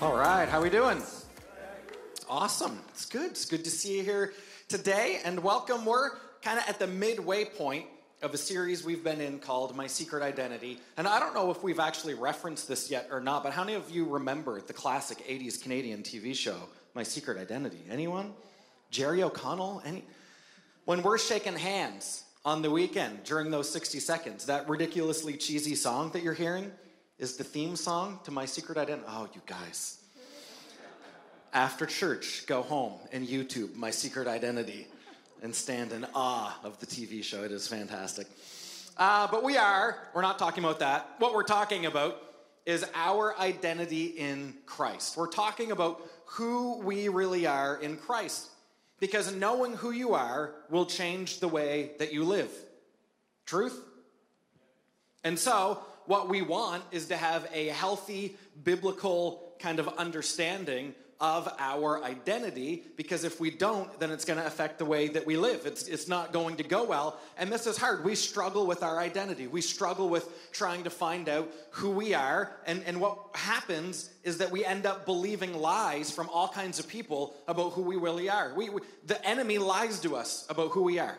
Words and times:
All 0.00 0.16
right, 0.16 0.48
how 0.48 0.62
we 0.62 0.70
doing? 0.70 1.02
Awesome. 2.30 2.78
It's 2.90 3.04
good. 3.04 3.32
It's 3.32 3.46
good 3.46 3.64
to 3.64 3.70
see 3.70 3.96
you 3.96 4.04
here 4.04 4.32
today 4.68 5.18
and 5.24 5.42
welcome. 5.42 5.84
We're 5.84 6.10
kind 6.40 6.56
of 6.56 6.68
at 6.68 6.78
the 6.78 6.86
midway 6.86 7.44
point 7.46 7.86
of 8.22 8.32
a 8.32 8.36
series 8.36 8.84
we've 8.84 9.02
been 9.02 9.20
in 9.20 9.40
called 9.40 9.74
My 9.74 9.88
Secret 9.88 10.22
Identity. 10.22 10.78
And 10.98 11.08
I 11.08 11.18
don't 11.18 11.34
know 11.34 11.50
if 11.50 11.64
we've 11.64 11.80
actually 11.80 12.14
referenced 12.14 12.68
this 12.68 12.92
yet 12.92 13.08
or 13.10 13.20
not, 13.20 13.42
but 13.42 13.52
how 13.52 13.64
many 13.64 13.74
of 13.74 13.90
you 13.90 14.04
remember 14.04 14.60
the 14.60 14.72
classic 14.72 15.18
80s 15.26 15.60
Canadian 15.60 16.04
TV 16.04 16.32
show, 16.32 16.60
My 16.94 17.02
Secret 17.02 17.36
Identity? 17.36 17.82
Anyone? 17.90 18.34
Jerry 18.92 19.24
O'Connell? 19.24 19.82
Any? 19.84 20.04
When 20.84 21.02
we're 21.02 21.18
shaking 21.18 21.56
hands 21.56 22.22
on 22.44 22.62
the 22.62 22.70
weekend 22.70 23.24
during 23.24 23.50
those 23.50 23.68
60 23.68 23.98
seconds, 23.98 24.46
that 24.46 24.68
ridiculously 24.68 25.36
cheesy 25.36 25.74
song 25.74 26.12
that 26.12 26.22
you're 26.22 26.34
hearing, 26.34 26.70
is 27.18 27.36
the 27.36 27.44
theme 27.44 27.74
song 27.74 28.20
to 28.22 28.30
My 28.30 28.44
Secret 28.44 28.78
Identity. 28.78 29.08
Oh, 29.08 29.28
you 29.34 29.40
guys. 29.44 29.98
After 31.52 31.84
church, 31.84 32.46
go 32.46 32.62
home 32.62 32.92
and 33.10 33.26
YouTube 33.26 33.74
My 33.74 33.90
Secret 33.90 34.28
Identity 34.28 34.86
and 35.42 35.52
stand 35.52 35.92
in 35.92 36.06
awe 36.14 36.56
of 36.62 36.78
the 36.78 36.86
TV 36.86 37.24
show. 37.24 37.42
It 37.42 37.50
is 37.50 37.66
fantastic. 37.66 38.28
Uh, 38.96 39.26
but 39.28 39.42
we 39.42 39.56
are, 39.56 39.96
we're 40.14 40.22
not 40.22 40.38
talking 40.38 40.62
about 40.62 40.78
that. 40.78 41.08
What 41.18 41.34
we're 41.34 41.42
talking 41.42 41.86
about 41.86 42.22
is 42.66 42.84
our 42.94 43.36
identity 43.40 44.06
in 44.06 44.54
Christ. 44.66 45.16
We're 45.16 45.28
talking 45.28 45.72
about 45.72 46.00
who 46.26 46.78
we 46.78 47.08
really 47.08 47.46
are 47.46 47.80
in 47.80 47.96
Christ. 47.96 48.46
Because 49.00 49.34
knowing 49.34 49.72
who 49.72 49.90
you 49.90 50.14
are 50.14 50.54
will 50.70 50.86
change 50.86 51.40
the 51.40 51.48
way 51.48 51.92
that 51.98 52.12
you 52.12 52.22
live. 52.22 52.50
Truth? 53.46 53.80
And 55.24 55.38
so, 55.38 55.82
what 56.08 56.28
we 56.28 56.42
want 56.42 56.82
is 56.90 57.06
to 57.06 57.16
have 57.16 57.48
a 57.52 57.66
healthy 57.68 58.36
biblical 58.64 59.52
kind 59.58 59.78
of 59.78 59.88
understanding 59.98 60.94
of 61.20 61.52
our 61.58 62.02
identity 62.04 62.84
because 62.96 63.24
if 63.24 63.40
we 63.40 63.50
don't 63.50 63.98
then 63.98 64.10
it's 64.10 64.24
going 64.24 64.38
to 64.38 64.46
affect 64.46 64.78
the 64.78 64.84
way 64.84 65.08
that 65.08 65.26
we 65.26 65.36
live. 65.36 65.66
It's, 65.66 65.88
it's 65.88 66.06
not 66.06 66.32
going 66.32 66.56
to 66.56 66.62
go 66.62 66.84
well. 66.84 67.18
And 67.36 67.50
this 67.50 67.66
is 67.66 67.76
hard. 67.76 68.04
We 68.04 68.14
struggle 68.14 68.66
with 68.66 68.84
our 68.84 69.00
identity. 69.00 69.48
We 69.48 69.60
struggle 69.60 70.08
with 70.08 70.52
trying 70.52 70.84
to 70.84 70.90
find 70.90 71.28
out 71.28 71.50
who 71.70 71.90
we 71.90 72.14
are. 72.14 72.56
And, 72.66 72.84
and 72.86 73.00
what 73.00 73.18
happens 73.34 74.10
is 74.22 74.38
that 74.38 74.52
we 74.52 74.64
end 74.64 74.86
up 74.86 75.06
believing 75.06 75.54
lies 75.54 76.12
from 76.12 76.28
all 76.28 76.48
kinds 76.48 76.78
of 76.78 76.86
people 76.86 77.34
about 77.48 77.72
who 77.72 77.82
we 77.82 77.96
really 77.96 78.30
are. 78.30 78.54
We, 78.54 78.70
we 78.70 78.80
the 79.04 79.22
enemy 79.26 79.58
lies 79.58 79.98
to 80.00 80.14
us 80.14 80.46
about 80.48 80.70
who 80.70 80.82
we 80.82 81.00
are 81.00 81.18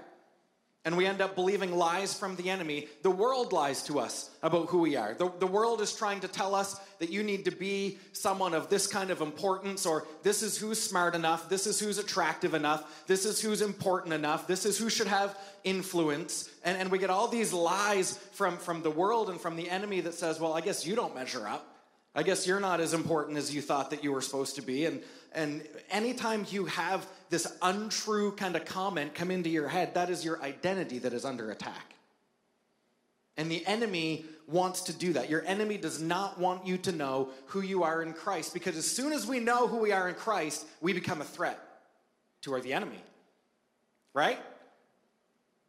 and 0.90 0.98
we 0.98 1.06
end 1.06 1.22
up 1.22 1.36
believing 1.36 1.72
lies 1.72 2.16
from 2.16 2.36
the 2.36 2.50
enemy. 2.50 2.88
The 3.04 3.12
world 3.12 3.54
lies 3.54 3.84
to 3.84 4.00
us 4.00 4.32
about 4.42 4.70
who 4.70 4.80
we 4.80 4.96
are. 4.96 5.14
The, 5.14 5.32
the 5.38 5.46
world 5.46 5.82
is 5.82 5.94
trying 5.94 6.22
to 6.22 6.28
tell 6.28 6.56
us 6.56 6.80
that 6.98 7.12
you 7.12 7.22
need 7.22 7.46
to 7.46 7.52
be 7.52 8.00
someone 8.12 8.56
of 8.56 8.72
this 8.72 8.88
kind 8.88 9.12
of 9.12 9.22
importance, 9.22 9.86
or 9.86 10.08
this 10.24 10.42
is 10.42 10.58
who's 10.58 10.82
smart 10.82 11.14
enough, 11.14 11.48
this 11.48 11.68
is 11.68 11.80
who's 11.80 12.00
attractive 12.00 12.56
enough, 12.56 13.06
this 13.06 13.24
is 13.24 13.40
who's 13.40 13.62
important 13.62 14.16
enough, 14.16 14.48
this 14.48 14.66
is 14.66 14.80
who 14.80 14.90
should 14.90 15.06
have 15.06 15.38
influence. 15.64 16.50
And, 16.66 16.76
and 16.76 16.90
we 16.90 16.98
get 16.98 17.12
all 17.12 17.28
these 17.28 17.54
lies 17.54 18.18
from, 18.32 18.58
from 18.58 18.82
the 18.82 18.90
world 18.90 19.30
and 19.30 19.40
from 19.40 19.58
the 19.58 19.70
enemy 19.70 20.02
that 20.02 20.16
says, 20.16 20.40
well, 20.40 20.54
I 20.54 20.62
guess 20.62 20.88
you 20.88 20.96
don't 20.96 21.14
measure 21.14 21.48
up. 21.48 21.68
I 22.16 22.24
guess 22.24 22.48
you're 22.48 22.60
not 22.60 22.80
as 22.80 22.96
important 22.96 23.38
as 23.38 23.54
you 23.54 23.62
thought 23.62 23.92
that 23.92 24.04
you 24.04 24.12
were 24.12 24.22
supposed 24.22 24.56
to 24.56 24.64
be. 24.64 24.86
And, 24.88 25.04
and 25.34 25.68
anytime 25.90 26.46
you 26.50 26.66
have 26.66 27.08
this 27.30 27.52
untrue 27.62 28.32
kind 28.32 28.56
of 28.56 28.66
comment 28.66 29.14
come 29.14 29.32
into 29.32 29.50
your 29.50 29.68
head, 29.68 29.94
that 29.94 30.10
is 30.10 30.26
your 30.26 30.42
identity 30.42 31.00
that 31.00 31.14
is 31.14 31.26
under 31.26 31.52
attack. 31.52 31.94
And 33.38 33.50
the 33.50 33.66
enemy 33.66 34.26
wants 34.48 34.82
to 34.82 34.94
do 34.94 35.14
that. 35.14 35.30
Your 35.30 35.46
enemy 35.46 35.78
does 35.78 36.02
not 36.02 36.40
want 36.40 36.66
you 36.66 36.78
to 36.80 36.92
know 36.92 37.30
who 37.48 37.62
you 37.62 37.84
are 37.84 38.02
in 38.02 38.14
Christ 38.14 38.54
because 38.54 38.76
as 38.76 38.90
soon 38.90 39.14
as 39.14 39.26
we 39.26 39.40
know 39.40 39.68
who 39.68 39.78
we 39.78 39.92
are 39.92 40.10
in 40.10 40.16
Christ, 40.16 40.66
we 40.82 40.92
become 40.94 41.22
a 41.22 41.26
threat 41.26 41.60
to 42.42 42.60
the 42.60 42.74
enemy. 42.74 43.02
Right? 44.14 44.40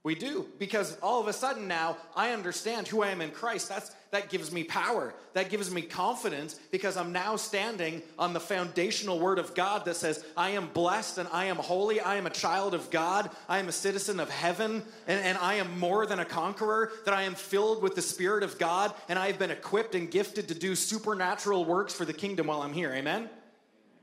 We 0.02 0.14
do, 0.14 0.48
because 0.58 0.96
all 1.02 1.20
of 1.20 1.28
a 1.28 1.32
sudden 1.32 1.68
now 1.68 1.98
I 2.16 2.32
understand 2.32 2.88
who 2.88 3.02
I 3.02 3.10
am 3.10 3.20
in 3.20 3.30
Christ. 3.30 3.68
That's, 3.68 3.90
that 4.10 4.28
gives 4.28 4.50
me 4.50 4.64
power. 4.64 5.14
That 5.34 5.50
gives 5.50 5.70
me 5.70 5.82
confidence 5.82 6.58
because 6.72 6.96
I'm 6.96 7.12
now 7.12 7.36
standing 7.36 8.02
on 8.18 8.32
the 8.32 8.40
foundational 8.40 9.20
word 9.20 9.38
of 9.38 9.54
God 9.54 9.84
that 9.84 9.94
says, 9.94 10.24
I 10.36 10.50
am 10.50 10.68
blessed 10.68 11.18
and 11.18 11.28
I 11.32 11.44
am 11.44 11.56
holy. 11.56 12.00
I 12.00 12.16
am 12.16 12.26
a 12.26 12.30
child 12.30 12.74
of 12.74 12.90
God. 12.90 13.30
I 13.48 13.58
am 13.58 13.68
a 13.68 13.72
citizen 13.72 14.18
of 14.18 14.28
heaven 14.28 14.82
and, 15.06 15.24
and 15.24 15.38
I 15.38 15.54
am 15.54 15.78
more 15.78 16.06
than 16.06 16.18
a 16.18 16.24
conqueror. 16.24 16.90
That 17.04 17.14
I 17.14 17.22
am 17.22 17.36
filled 17.36 17.82
with 17.82 17.94
the 17.94 18.02
Spirit 18.02 18.42
of 18.42 18.58
God 18.58 18.92
and 19.08 19.16
I 19.16 19.28
have 19.28 19.38
been 19.38 19.52
equipped 19.52 19.94
and 19.94 20.10
gifted 20.10 20.48
to 20.48 20.54
do 20.54 20.74
supernatural 20.74 21.64
works 21.64 21.94
for 21.94 22.04
the 22.04 22.12
kingdom 22.12 22.48
while 22.48 22.62
I'm 22.62 22.72
here. 22.72 22.92
Amen? 22.92 23.30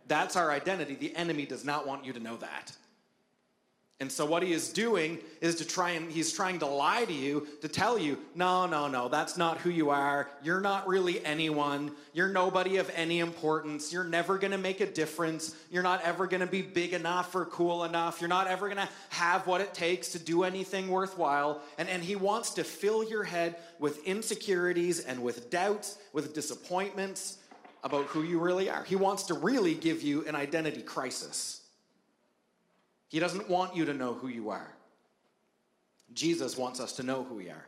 That's 0.08 0.38
our 0.38 0.52
identity. 0.52 0.96
The 0.96 1.14
enemy 1.18 1.46
does 1.46 1.66
not 1.66 1.86
want 1.86 2.06
you 2.06 2.14
to 2.14 2.20
know 2.20 2.38
that. 2.38 2.72
And 4.00 4.12
so 4.12 4.26
what 4.26 4.44
he 4.44 4.54
is 4.54 4.72
doing 4.72 5.18
is 5.42 5.56
to 5.56 5.66
try 5.66 5.92
and 5.92 6.12
he's 6.12 6.32
trying 6.32 6.60
to 6.60 6.68
lie 6.68 7.04
to 7.06 7.14
you 7.14 7.48
to 7.62 7.68
tell 7.68 7.98
you, 7.98 8.20
no, 8.36 8.68
no, 8.68 8.88
no, 8.88 9.10
that's 9.10 9.38
not 9.38 9.58
who 9.58 9.72
you 9.72 9.90
are. 9.90 10.30
You're 10.44 10.62
not 10.62 10.88
really 10.88 11.26
anyone. 11.26 11.92
You're 12.14 12.28
nobody 12.28 12.78
of 12.78 12.92
any 12.94 13.22
importance. 13.22 13.92
You're 13.92 14.04
never 14.04 14.38
going 14.38 14.52
to 14.52 14.60
make 14.60 14.82
a 14.82 14.86
difference. 14.86 15.56
You're 15.72 15.82
not 15.82 16.04
ever 16.04 16.28
going 16.28 16.42
to 16.42 16.48
be 16.48 16.62
big 16.62 16.94
enough 16.94 17.34
or 17.34 17.46
cool 17.46 17.86
enough. 17.86 18.22
You're 18.22 18.28
not 18.28 18.46
ever 18.46 18.68
going 18.68 18.86
to 18.86 18.90
have 19.10 19.48
what 19.48 19.62
it 19.62 19.74
takes 19.74 20.10
to 20.10 20.20
do 20.20 20.44
anything 20.44 20.90
worthwhile. 20.90 21.64
And, 21.80 21.90
and 21.90 22.04
he 22.04 22.16
wants 22.16 22.52
to 22.52 22.64
fill 22.64 23.04
your 23.04 23.24
head 23.24 23.56
with 23.80 24.06
insecurities 24.06 25.00
and 25.00 25.24
with 25.24 25.50
doubts, 25.50 25.98
with 26.14 26.36
disappointments 26.36 27.40
about 27.84 28.06
who 28.06 28.22
you 28.22 28.38
really 28.38 28.70
are. 28.70 28.84
He 28.84 28.96
wants 28.96 29.24
to 29.24 29.34
really 29.34 29.74
give 29.74 30.04
you 30.04 30.24
an 30.28 30.36
identity 30.36 30.84
crisis. 30.84 31.62
He 33.10 33.20
doesn't 33.20 33.50
want 33.50 33.76
you 33.76 33.86
to 33.86 33.94
know 33.94 34.14
who 34.14 34.28
you 34.28 34.50
are. 34.50 34.74
Jesus 36.14 36.58
wants 36.58 36.80
us 36.80 36.94
to 36.94 37.04
know 37.04 37.24
who 37.24 37.36
we 37.36 37.50
are. 37.50 37.66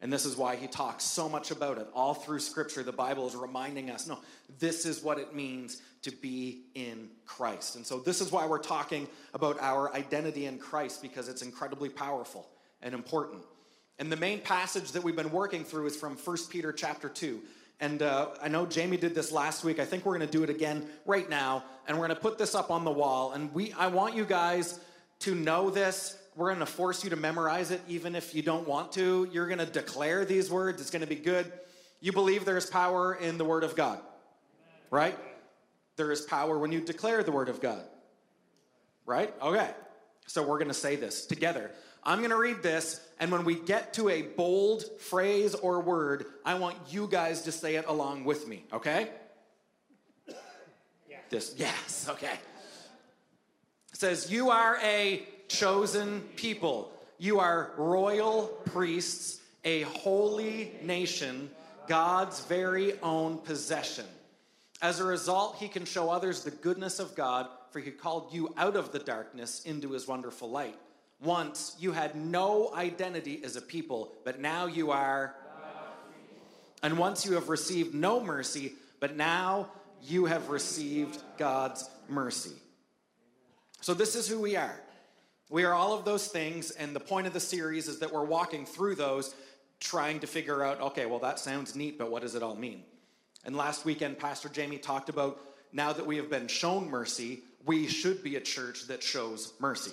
And 0.00 0.12
this 0.12 0.26
is 0.26 0.36
why 0.36 0.56
he 0.56 0.66
talks 0.66 1.04
so 1.04 1.28
much 1.28 1.50
about 1.50 1.78
it. 1.78 1.86
All 1.94 2.12
through 2.12 2.40
scripture, 2.40 2.82
the 2.82 2.92
Bible 2.92 3.26
is 3.26 3.34
reminding 3.34 3.90
us 3.90 4.06
no, 4.06 4.18
this 4.58 4.84
is 4.84 5.02
what 5.02 5.18
it 5.18 5.34
means 5.34 5.80
to 6.02 6.10
be 6.10 6.64
in 6.74 7.08
Christ. 7.24 7.76
And 7.76 7.86
so, 7.86 7.98
this 7.98 8.20
is 8.20 8.30
why 8.30 8.46
we're 8.46 8.58
talking 8.58 9.08
about 9.32 9.58
our 9.60 9.92
identity 9.94 10.46
in 10.46 10.58
Christ 10.58 11.00
because 11.00 11.28
it's 11.28 11.42
incredibly 11.42 11.88
powerful 11.88 12.46
and 12.82 12.94
important. 12.94 13.42
And 13.98 14.12
the 14.12 14.16
main 14.16 14.40
passage 14.40 14.92
that 14.92 15.02
we've 15.02 15.16
been 15.16 15.32
working 15.32 15.64
through 15.64 15.86
is 15.86 15.96
from 15.96 16.16
1 16.16 16.36
Peter 16.50 16.72
chapter 16.72 17.08
2. 17.08 17.40
And 17.80 18.02
uh, 18.02 18.28
I 18.42 18.48
know 18.48 18.64
Jamie 18.64 18.96
did 18.96 19.14
this 19.14 19.30
last 19.30 19.62
week. 19.62 19.78
I 19.78 19.84
think 19.84 20.06
we're 20.06 20.16
going 20.16 20.28
to 20.28 20.32
do 20.32 20.42
it 20.42 20.50
again 20.50 20.86
right 21.04 21.28
now. 21.28 21.62
And 21.86 21.98
we're 21.98 22.06
going 22.06 22.16
to 22.16 22.22
put 22.22 22.38
this 22.38 22.54
up 22.54 22.70
on 22.70 22.84
the 22.84 22.90
wall. 22.90 23.32
And 23.32 23.52
we, 23.52 23.72
I 23.72 23.88
want 23.88 24.14
you 24.14 24.24
guys 24.24 24.80
to 25.20 25.34
know 25.34 25.70
this. 25.70 26.16
We're 26.36 26.48
going 26.48 26.60
to 26.60 26.66
force 26.66 27.04
you 27.04 27.10
to 27.10 27.16
memorize 27.16 27.70
it, 27.70 27.80
even 27.88 28.14
if 28.14 28.34
you 28.34 28.42
don't 28.42 28.66
want 28.66 28.92
to. 28.92 29.28
You're 29.32 29.46
going 29.46 29.58
to 29.58 29.66
declare 29.66 30.24
these 30.24 30.50
words. 30.50 30.80
It's 30.80 30.90
going 30.90 31.00
to 31.00 31.06
be 31.06 31.16
good. 31.16 31.50
You 32.00 32.12
believe 32.12 32.44
there's 32.44 32.66
power 32.66 33.14
in 33.14 33.38
the 33.38 33.44
Word 33.44 33.64
of 33.64 33.74
God, 33.74 34.00
right? 34.90 35.18
There 35.96 36.12
is 36.12 36.22
power 36.22 36.58
when 36.58 36.72
you 36.72 36.80
declare 36.80 37.22
the 37.22 37.32
Word 37.32 37.48
of 37.48 37.60
God, 37.60 37.82
right? 39.06 39.34
Okay. 39.40 39.70
So 40.26 40.42
we're 40.42 40.58
going 40.58 40.68
to 40.68 40.74
say 40.74 40.96
this 40.96 41.24
together. 41.24 41.70
I'm 42.06 42.18
going 42.18 42.30
to 42.30 42.36
read 42.36 42.62
this, 42.62 43.00
and 43.18 43.32
when 43.32 43.44
we 43.44 43.56
get 43.56 43.94
to 43.94 44.08
a 44.08 44.22
bold 44.22 44.84
phrase 45.00 45.56
or 45.56 45.80
word, 45.80 46.26
I 46.44 46.54
want 46.54 46.76
you 46.88 47.08
guys 47.08 47.42
to 47.42 47.52
say 47.52 47.74
it 47.74 47.84
along 47.88 48.22
with 48.22 48.46
me, 48.46 48.62
okay? 48.72 49.08
Yeah. 51.10 51.16
This, 51.30 51.56
yes, 51.58 52.06
okay. 52.08 52.38
It 53.92 53.98
says, 53.98 54.30
You 54.30 54.50
are 54.50 54.78
a 54.84 55.26
chosen 55.48 56.20
people, 56.36 56.92
you 57.18 57.40
are 57.40 57.72
royal 57.76 58.46
priests, 58.66 59.40
a 59.64 59.82
holy 59.82 60.74
nation, 60.84 61.50
God's 61.88 62.38
very 62.44 63.00
own 63.00 63.38
possession. 63.38 64.04
As 64.80 65.00
a 65.00 65.04
result, 65.04 65.56
he 65.56 65.66
can 65.66 65.84
show 65.84 66.10
others 66.10 66.44
the 66.44 66.52
goodness 66.52 67.00
of 67.00 67.16
God, 67.16 67.48
for 67.70 67.80
he 67.80 67.90
called 67.90 68.32
you 68.32 68.54
out 68.56 68.76
of 68.76 68.92
the 68.92 69.00
darkness 69.00 69.64
into 69.64 69.90
his 69.90 70.06
wonderful 70.06 70.48
light. 70.48 70.78
Once 71.20 71.74
you 71.78 71.92
had 71.92 72.14
no 72.14 72.72
identity 72.74 73.40
as 73.42 73.56
a 73.56 73.60
people, 73.60 74.12
but 74.24 74.38
now 74.38 74.66
you 74.66 74.90
are. 74.90 75.34
And 76.82 76.98
once 76.98 77.24
you 77.24 77.32
have 77.32 77.48
received 77.48 77.94
no 77.94 78.20
mercy, 78.20 78.74
but 79.00 79.16
now 79.16 79.70
you 80.02 80.26
have 80.26 80.50
received 80.50 81.18
God's 81.38 81.88
mercy. 82.08 82.52
So, 83.80 83.94
this 83.94 84.14
is 84.14 84.28
who 84.28 84.40
we 84.40 84.56
are. 84.56 84.78
We 85.48 85.64
are 85.64 85.72
all 85.72 85.94
of 85.94 86.04
those 86.04 86.26
things, 86.26 86.70
and 86.72 86.94
the 86.94 87.00
point 87.00 87.26
of 87.26 87.32
the 87.32 87.40
series 87.40 87.88
is 87.88 88.00
that 88.00 88.12
we're 88.12 88.24
walking 88.24 88.66
through 88.66 88.96
those, 88.96 89.34
trying 89.80 90.20
to 90.20 90.26
figure 90.26 90.62
out 90.62 90.80
okay, 90.80 91.06
well, 91.06 91.20
that 91.20 91.38
sounds 91.38 91.74
neat, 91.74 91.98
but 91.98 92.10
what 92.10 92.22
does 92.22 92.34
it 92.34 92.42
all 92.42 92.56
mean? 92.56 92.82
And 93.44 93.56
last 93.56 93.84
weekend, 93.84 94.18
Pastor 94.18 94.48
Jamie 94.48 94.78
talked 94.78 95.08
about 95.08 95.40
now 95.72 95.92
that 95.92 96.04
we 96.04 96.16
have 96.16 96.28
been 96.28 96.48
shown 96.48 96.90
mercy, 96.90 97.42
we 97.64 97.86
should 97.86 98.22
be 98.22 98.36
a 98.36 98.40
church 98.40 98.86
that 98.88 99.02
shows 99.02 99.54
mercy 99.60 99.92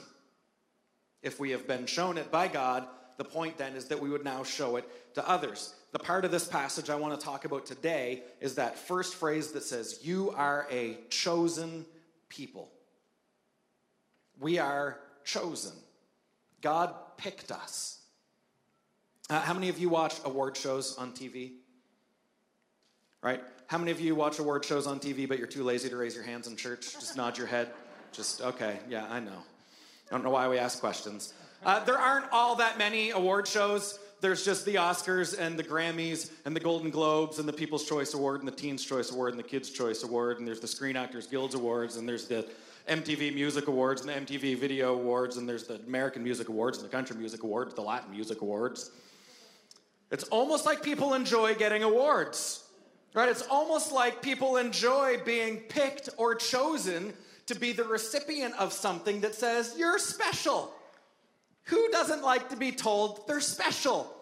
if 1.24 1.40
we 1.40 1.52
have 1.52 1.68
been 1.68 1.86
shown 1.86 2.18
it 2.18 2.30
by 2.32 2.48
God, 2.48 2.86
the 3.18 3.24
point 3.24 3.58
then 3.58 3.74
is 3.74 3.86
that 3.86 4.00
we 4.00 4.10
would 4.10 4.24
now 4.24 4.44
show 4.44 4.76
it 4.76 4.88
to 5.16 5.28
others. 5.28 5.74
The 5.92 6.00
part 6.00 6.26
of 6.26 6.32
this 6.32 6.48
passage 6.48 6.90
I 6.90 6.96
want 6.96 7.20
to 7.20 7.24
talk 7.24 7.46
about 7.46 7.66
today 7.66 8.24
is 8.42 8.56
that 8.56 8.78
first 8.78 9.16
phrase 9.16 9.52
that 9.52 9.64
says, 9.64 10.00
You 10.04 10.32
are 10.32 10.68
a 10.72 10.98
chosen 11.10 11.86
people. 12.30 12.70
We 14.40 14.58
are 14.58 15.00
chosen. 15.24 15.74
God 16.62 16.94
picked 17.18 17.52
us. 17.52 18.00
Uh, 19.30 19.40
how 19.40 19.54
many 19.54 19.70
of 19.70 19.80
you 19.80 19.90
watch 19.90 20.16
award 20.26 20.58
shows 20.58 20.98
on 20.98 21.12
TV? 21.12 21.54
Right? 23.22 23.42
How 23.68 23.78
many 23.78 23.92
of 23.92 24.02
you 24.02 24.16
watch 24.16 24.40
award 24.40 24.66
shows 24.66 24.86
on 24.86 25.00
TV, 25.00 25.28
but 25.28 25.38
you're 25.38 25.48
too 25.48 25.64
lazy 25.64 25.90
to 25.90 25.96
raise 25.96 26.16
your 26.16 26.24
hands 26.24 26.48
in 26.48 26.56
church? 26.56 26.94
Just 26.94 27.16
nod 27.16 27.38
your 27.38 27.48
head. 27.48 27.70
Just, 28.12 28.42
okay, 28.42 28.80
yeah, 28.90 29.08
I 29.10 29.20
know. 29.20 29.44
I 30.14 30.16
don't 30.16 30.26
know 30.26 30.30
why 30.30 30.48
we 30.48 30.60
ask 30.60 30.80
questions. 30.80 31.34
Uh, 31.66 31.84
there 31.86 31.98
aren't 31.98 32.28
all 32.32 32.56
that 32.58 32.78
many 32.78 33.10
award 33.10 33.48
shows. 33.48 33.98
There's 34.22 34.46
just 34.46 34.64
the 34.64 34.76
Oscars 34.76 35.36
and 35.36 35.58
the 35.58 35.64
Grammys 35.64 36.30
and 36.46 36.56
the 36.56 36.60
Golden 36.60 36.92
Globes 36.92 37.40
and 37.40 37.50
the 37.50 37.54
People's 37.54 37.90
Choice 37.90 38.14
Award 38.14 38.42
and 38.42 38.48
the 38.48 38.56
Teen's 38.56 38.86
Choice 38.86 39.12
Award 39.12 39.32
and 39.32 39.40
the 39.40 39.48
Kids' 39.48 39.72
Choice 39.72 40.04
Award 40.04 40.38
and 40.38 40.48
there's 40.48 40.60
the 40.60 40.68
Screen 40.68 40.96
Actors 40.96 41.26
Guilds 41.26 41.56
Awards 41.56 41.96
and 41.96 42.08
there's 42.08 42.28
the 42.28 42.48
MTV 42.88 43.34
Music 43.34 43.68
Awards 43.68 44.06
and 44.06 44.10
the 44.12 44.14
MTV 44.14 44.56
Video 44.60 44.94
Awards 44.94 45.38
and 45.38 45.50
there's 45.50 45.64
the 45.64 45.82
American 45.88 46.24
Music 46.24 46.48
Awards 46.48 46.78
and 46.78 46.86
the 46.86 46.92
Country 46.92 47.18
Music 47.18 47.42
Awards, 47.42 47.74
the 47.74 47.82
Latin 47.82 48.12
Music 48.12 48.44
Awards. 48.44 48.92
It's 50.12 50.26
almost 50.26 50.68
like 50.68 50.84
people 50.84 51.16
enjoy 51.16 51.56
getting 51.56 51.82
awards, 51.82 52.66
right? 53.16 53.30
It's 53.30 53.48
almost 53.50 53.92
like 53.92 54.22
people 54.22 54.58
enjoy 54.58 55.22
being 55.26 55.62
picked 55.62 56.10
or 56.18 56.36
chosen 56.36 57.14
to 57.48 57.56
be 57.56 57.74
the 57.74 57.84
recipient 57.84 58.56
of 58.58 58.74
something 58.74 59.22
that 59.22 59.36
says, 59.36 59.76
you're 59.78 60.00
special. 60.00 60.74
Who 61.66 61.90
doesn't 61.92 62.24
like 62.24 62.50
to 62.50 62.56
be 62.56 62.72
told 62.72 63.28
they're 63.28 63.40
special? 63.40 64.14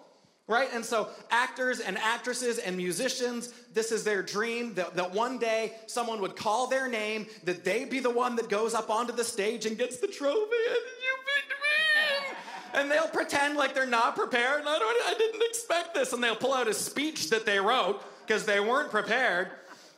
Right? 0.47 0.69
And 0.73 0.83
so, 0.83 1.07
actors 1.29 1.79
and 1.79 1.97
actresses 1.97 2.57
and 2.57 2.75
musicians, 2.75 3.53
this 3.73 3.91
is 3.91 4.03
their 4.03 4.21
dream 4.21 4.73
that, 4.73 4.95
that 4.95 5.13
one 5.13 5.37
day 5.37 5.73
someone 5.87 6.19
would 6.21 6.35
call 6.35 6.67
their 6.67 6.89
name, 6.89 7.27
that 7.45 7.63
they'd 7.63 7.89
be 7.89 7.99
the 7.99 8.09
one 8.09 8.35
that 8.35 8.49
goes 8.49 8.73
up 8.73 8.89
onto 8.89 9.13
the 9.13 9.23
stage 9.23 9.65
and 9.65 9.77
gets 9.77 9.97
the 9.97 10.07
trophy, 10.07 10.35
and 10.35 10.83
you 11.01 11.15
picked 11.25 11.51
me. 11.51 12.37
And 12.73 12.91
they'll 12.91 13.07
pretend 13.07 13.55
like 13.55 13.73
they're 13.73 13.85
not 13.85 14.15
prepared. 14.15 14.63
I, 14.65 15.03
I 15.07 15.13
didn't 15.17 15.43
expect 15.43 15.93
this. 15.93 16.11
And 16.11 16.23
they'll 16.23 16.35
pull 16.35 16.53
out 16.53 16.67
a 16.67 16.73
speech 16.73 17.29
that 17.29 17.45
they 17.45 17.59
wrote 17.59 18.03
because 18.25 18.45
they 18.45 18.59
weren't 18.59 18.91
prepared. 18.91 19.49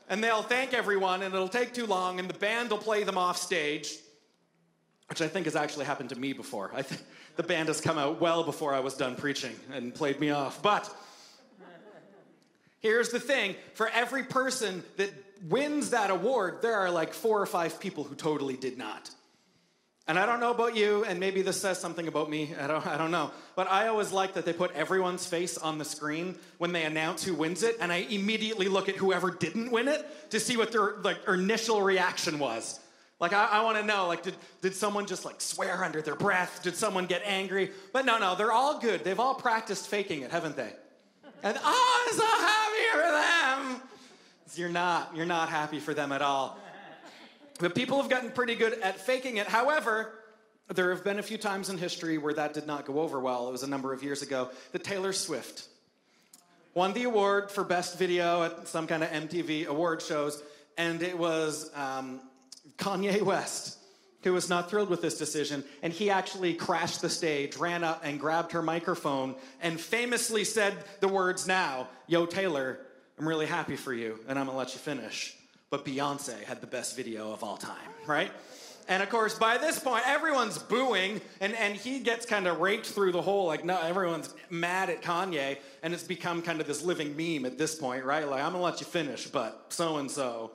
And 0.09 0.23
they'll 0.23 0.43
thank 0.43 0.73
everyone, 0.73 1.23
and 1.23 1.33
it'll 1.33 1.47
take 1.47 1.73
too 1.73 1.85
long, 1.85 2.19
and 2.19 2.29
the 2.29 2.37
band 2.37 2.69
will 2.69 2.77
play 2.77 3.03
them 3.03 3.17
off 3.17 3.37
stage, 3.37 3.95
which 5.07 5.21
I 5.21 5.27
think 5.27 5.45
has 5.45 5.55
actually 5.55 5.85
happened 5.85 6.09
to 6.09 6.19
me 6.19 6.33
before. 6.33 6.71
I 6.73 6.81
think 6.81 7.01
the 7.35 7.43
band 7.43 7.69
has 7.69 7.81
come 7.81 7.97
out 7.97 8.21
well 8.21 8.43
before 8.43 8.73
I 8.73 8.79
was 8.79 8.95
done 8.95 9.15
preaching 9.15 9.55
and 9.71 9.93
played 9.93 10.19
me 10.19 10.29
off. 10.29 10.61
But 10.61 10.93
here's 12.79 13.09
the 13.09 13.19
thing 13.19 13.55
for 13.73 13.89
every 13.89 14.23
person 14.23 14.83
that 14.97 15.11
wins 15.49 15.91
that 15.91 16.09
award, 16.09 16.61
there 16.61 16.75
are 16.75 16.91
like 16.91 17.13
four 17.13 17.41
or 17.41 17.45
five 17.45 17.79
people 17.79 18.03
who 18.03 18.15
totally 18.15 18.57
did 18.57 18.77
not. 18.77 19.09
And 20.05 20.19
I 20.19 20.25
don't 20.25 20.41
know 20.41 20.51
about 20.51 20.75
you, 20.75 21.05
and 21.05 21.17
maybe 21.17 21.41
this 21.41 21.61
says 21.61 21.79
something 21.79 22.09
about 22.09 22.29
me, 22.29 22.53
I 22.59 22.67
don't, 22.67 22.85
I 22.85 22.97
don't 22.97 23.11
know. 23.11 23.31
But 23.55 23.71
I 23.71 23.87
always 23.87 24.11
like 24.11 24.33
that 24.33 24.43
they 24.43 24.51
put 24.51 24.73
everyone's 24.73 25.25
face 25.25 25.57
on 25.57 25.77
the 25.77 25.85
screen 25.85 26.37
when 26.57 26.73
they 26.73 26.83
announce 26.83 27.23
who 27.23 27.33
wins 27.33 27.63
it, 27.63 27.77
and 27.79 27.91
I 27.91 27.97
immediately 28.09 28.67
look 28.67 28.89
at 28.89 28.97
whoever 28.97 29.31
didn't 29.31 29.71
win 29.71 29.87
it 29.87 30.31
to 30.31 30.41
see 30.41 30.57
what 30.57 30.73
their 30.73 30.95
like, 31.03 31.19
initial 31.27 31.81
reaction 31.81 32.37
was. 32.37 32.81
Like, 33.21 33.31
I, 33.31 33.45
I 33.45 33.63
want 33.63 33.77
to 33.77 33.85
know, 33.85 34.07
like, 34.07 34.23
did, 34.23 34.35
did 34.61 34.75
someone 34.75 35.05
just 35.05 35.23
like 35.23 35.39
swear 35.39 35.81
under 35.81 36.01
their 36.01 36.15
breath? 36.15 36.61
Did 36.63 36.75
someone 36.75 37.05
get 37.05 37.21
angry? 37.23 37.71
But 37.93 38.05
no, 38.05 38.17
no, 38.17 38.35
they're 38.35 38.51
all 38.51 38.79
good. 38.79 39.05
They've 39.05 39.19
all 39.19 39.35
practiced 39.35 39.87
faking 39.87 40.23
it, 40.23 40.31
haven't 40.31 40.57
they? 40.57 40.73
And 41.43 41.57
oh, 41.63 42.07
I'm 42.07 42.13
so 42.17 42.25
happy 42.25 43.71
for 43.71 43.77
them. 43.77 43.89
You're 44.55 44.67
not. 44.67 45.15
You're 45.15 45.25
not 45.25 45.47
happy 45.47 45.79
for 45.79 45.93
them 45.93 46.11
at 46.11 46.21
all. 46.21 46.57
But 47.63 47.75
people 47.75 48.01
have 48.01 48.09
gotten 48.09 48.29
pretty 48.29 48.55
good 48.55 48.73
at 48.81 48.99
faking 48.99 49.37
it. 49.37 49.47
However, 49.47 50.11
there 50.67 50.93
have 50.93 51.01
been 51.01 51.17
a 51.17 51.23
few 51.23 51.37
times 51.37 51.69
in 51.69 51.77
history 51.77 52.17
where 52.17 52.33
that 52.33 52.53
did 52.53 52.67
not 52.67 52.85
go 52.85 52.99
over 52.99 53.21
well. 53.21 53.47
It 53.47 53.53
was 53.53 53.63
a 53.63 53.69
number 53.69 53.93
of 53.93 54.03
years 54.03 54.21
ago 54.21 54.49
that 54.73 54.83
Taylor 54.83 55.13
Swift 55.13 55.69
won 56.73 56.91
the 56.91 57.03
award 57.03 57.49
for 57.49 57.63
Best 57.63 57.97
Video 57.97 58.43
at 58.43 58.67
some 58.67 58.85
kind 58.85 59.01
of 59.01 59.09
MTV 59.11 59.67
award 59.67 60.01
shows, 60.01 60.43
and 60.77 61.01
it 61.01 61.17
was 61.17 61.71
um, 61.73 62.19
Kanye 62.77 63.21
West, 63.21 63.77
who 64.23 64.33
was 64.33 64.49
not 64.49 64.69
thrilled 64.69 64.89
with 64.89 65.01
this 65.01 65.17
decision, 65.17 65.63
and 65.81 65.93
he 65.93 66.09
actually 66.09 66.55
crashed 66.55 67.01
the 67.01 67.09
stage, 67.09 67.55
ran 67.55 67.81
up 67.81 68.01
and 68.03 68.19
grabbed 68.19 68.51
her 68.51 68.61
microphone, 68.61 69.35
and 69.61 69.79
famously 69.79 70.43
said 70.43 70.73
the 70.99 71.07
words 71.07 71.47
now, 71.47 71.87
Yo, 72.07 72.25
Taylor, 72.25 72.79
I'm 73.17 73.25
really 73.25 73.45
happy 73.45 73.77
for 73.77 73.93
you, 73.93 74.19
and 74.27 74.37
I'm 74.37 74.47
gonna 74.47 74.57
let 74.57 74.73
you 74.73 74.79
finish. 74.79 75.37
But 75.73 75.85
Beyonce 75.85 76.39
had 76.43 76.61
the 76.61 76.67
best 76.67 76.95
video 76.95 77.33
of 77.33 77.43
all 77.43 77.57
time, 77.57 77.89
right? 78.05 78.31
And 78.87 79.01
of 79.01 79.09
course, 79.09 79.39
by 79.39 79.57
this 79.57 79.79
point, 79.79 80.03
everyone's 80.05 80.59
booing, 80.59 81.19
and, 81.41 81.55
and 81.55 81.75
he 81.75 81.99
gets 81.99 82.27
kind 82.27 82.45
of 82.45 82.59
raked 82.59 82.85
through 82.85 83.11
the 83.11 83.23
hole. 83.23 83.47
Like, 83.47 83.65
no, 83.65 83.81
everyone's 83.81 84.31
mad 84.51 84.91
at 84.91 85.01
Kanye, 85.01 85.57
and 85.81 85.91
it's 85.91 86.03
become 86.03 86.43
kind 86.43 86.61
of 86.61 86.67
this 86.67 86.83
living 86.83 87.17
meme 87.17 87.51
at 87.51 87.57
this 87.57 87.73
point, 87.73 88.05
right? 88.05 88.29
Like, 88.29 88.43
I'm 88.43 88.51
gonna 88.51 88.63
let 88.63 88.81
you 88.81 88.85
finish, 88.85 89.25
but 89.25 89.65
so 89.69 89.97
and 89.97 90.11
so 90.11 90.51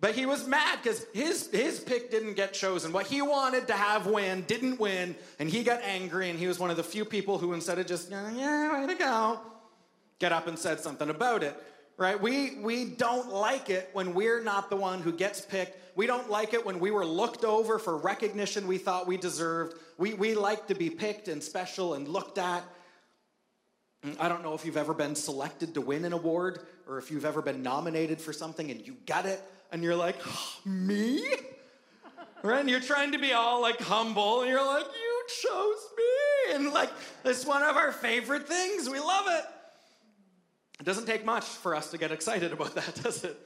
but 0.00 0.16
he 0.16 0.26
was 0.26 0.44
mad 0.48 0.80
because 0.82 1.06
his, 1.14 1.48
his 1.52 1.78
pick 1.78 2.10
didn't 2.10 2.34
get 2.34 2.52
chosen. 2.52 2.92
What 2.92 3.06
he 3.06 3.22
wanted 3.22 3.68
to 3.68 3.74
have 3.74 4.06
win 4.08 4.42
didn't 4.42 4.80
win, 4.80 5.14
and 5.38 5.48
he 5.48 5.62
got 5.62 5.82
angry, 5.82 6.30
and 6.30 6.38
he 6.38 6.48
was 6.48 6.58
one 6.58 6.70
of 6.70 6.76
the 6.76 6.82
few 6.82 7.04
people 7.04 7.38
who, 7.38 7.52
instead 7.52 7.78
of 7.78 7.86
just, 7.86 8.10
yeah, 8.10 8.30
yeah 8.32 8.80
way 8.80 8.92
to 8.92 8.98
go, 8.98 9.40
get 10.18 10.32
up 10.32 10.48
and 10.48 10.58
said 10.58 10.80
something 10.80 11.10
about 11.10 11.44
it. 11.44 11.56
Right? 11.98 12.20
We, 12.20 12.56
we 12.56 12.84
don't 12.84 13.32
like 13.32 13.70
it 13.70 13.88
when 13.94 14.12
we're 14.12 14.42
not 14.42 14.68
the 14.68 14.76
one 14.76 15.00
who 15.00 15.12
gets 15.12 15.40
picked. 15.40 15.78
We 15.96 16.06
don't 16.06 16.28
like 16.30 16.52
it 16.52 16.66
when 16.66 16.78
we 16.78 16.90
were 16.90 17.06
looked 17.06 17.42
over 17.42 17.78
for 17.78 17.96
recognition 17.96 18.66
we 18.66 18.76
thought 18.76 19.06
we 19.06 19.16
deserved. 19.16 19.78
We, 19.96 20.12
we 20.12 20.34
like 20.34 20.66
to 20.66 20.74
be 20.74 20.90
picked 20.90 21.28
and 21.28 21.42
special 21.42 21.94
and 21.94 22.06
looked 22.06 22.36
at. 22.36 22.62
Mm, 24.04 24.16
I 24.20 24.28
don't 24.28 24.42
know 24.42 24.52
if 24.52 24.66
you've 24.66 24.76
ever 24.76 24.92
been 24.92 25.14
selected 25.14 25.72
to 25.72 25.80
win 25.80 26.04
an 26.04 26.12
award 26.12 26.66
or 26.86 26.98
if 26.98 27.10
you've 27.10 27.24
ever 27.24 27.40
been 27.40 27.62
nominated 27.62 28.20
for 28.20 28.34
something 28.34 28.70
and 28.70 28.86
you 28.86 28.96
got 29.06 29.24
it 29.24 29.40
and 29.72 29.82
you're 29.82 29.96
like, 29.96 30.16
me? 30.64 31.24
Right? 32.42 32.60
And 32.60 32.70
you're 32.70 32.80
trying 32.80 33.12
to 33.12 33.18
be 33.18 33.32
all 33.32 33.60
like 33.60 33.80
humble, 33.80 34.42
and 34.42 34.50
you're 34.50 34.64
like, 34.64 34.84
you 34.84 35.22
chose 35.42 35.84
me. 35.96 36.54
And 36.54 36.72
like, 36.72 36.90
it's 37.24 37.44
one 37.44 37.62
of 37.62 37.76
our 37.76 37.90
favorite 37.90 38.46
things. 38.46 38.88
We 38.88 39.00
love 39.00 39.24
it. 39.28 39.44
It 40.78 40.84
doesn't 40.84 41.06
take 41.06 41.24
much 41.24 41.44
for 41.44 41.74
us 41.74 41.90
to 41.90 41.98
get 41.98 42.12
excited 42.12 42.52
about 42.52 42.74
that, 42.74 42.94
does 43.02 43.24
it? 43.24 43.36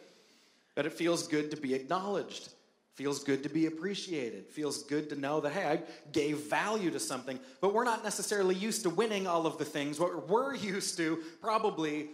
But 0.74 0.86
it 0.86 0.92
feels 0.92 1.26
good 1.26 1.50
to 1.50 1.56
be 1.56 1.74
acknowledged. 1.74 2.50
Feels 2.94 3.24
good 3.24 3.42
to 3.44 3.48
be 3.48 3.66
appreciated. 3.66 4.46
Feels 4.46 4.82
good 4.82 5.08
to 5.10 5.16
know 5.16 5.40
that, 5.40 5.52
hey, 5.52 5.64
I 5.64 5.80
gave 6.12 6.38
value 6.38 6.90
to 6.90 7.00
something. 7.00 7.38
But 7.60 7.72
we're 7.72 7.84
not 7.84 8.04
necessarily 8.04 8.54
used 8.54 8.82
to 8.82 8.90
winning 8.90 9.26
all 9.26 9.46
of 9.46 9.58
the 9.58 9.64
things. 9.64 9.98
What 9.98 10.28
we're 10.28 10.54
used 10.74 10.96
to 10.98 11.18
probably 11.40 12.08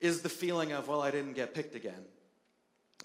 is 0.00 0.20
the 0.20 0.28
feeling 0.28 0.72
of, 0.72 0.88
well, 0.88 1.00
I 1.00 1.10
didn't 1.10 1.32
get 1.32 1.54
picked 1.54 1.74
again. 1.74 2.04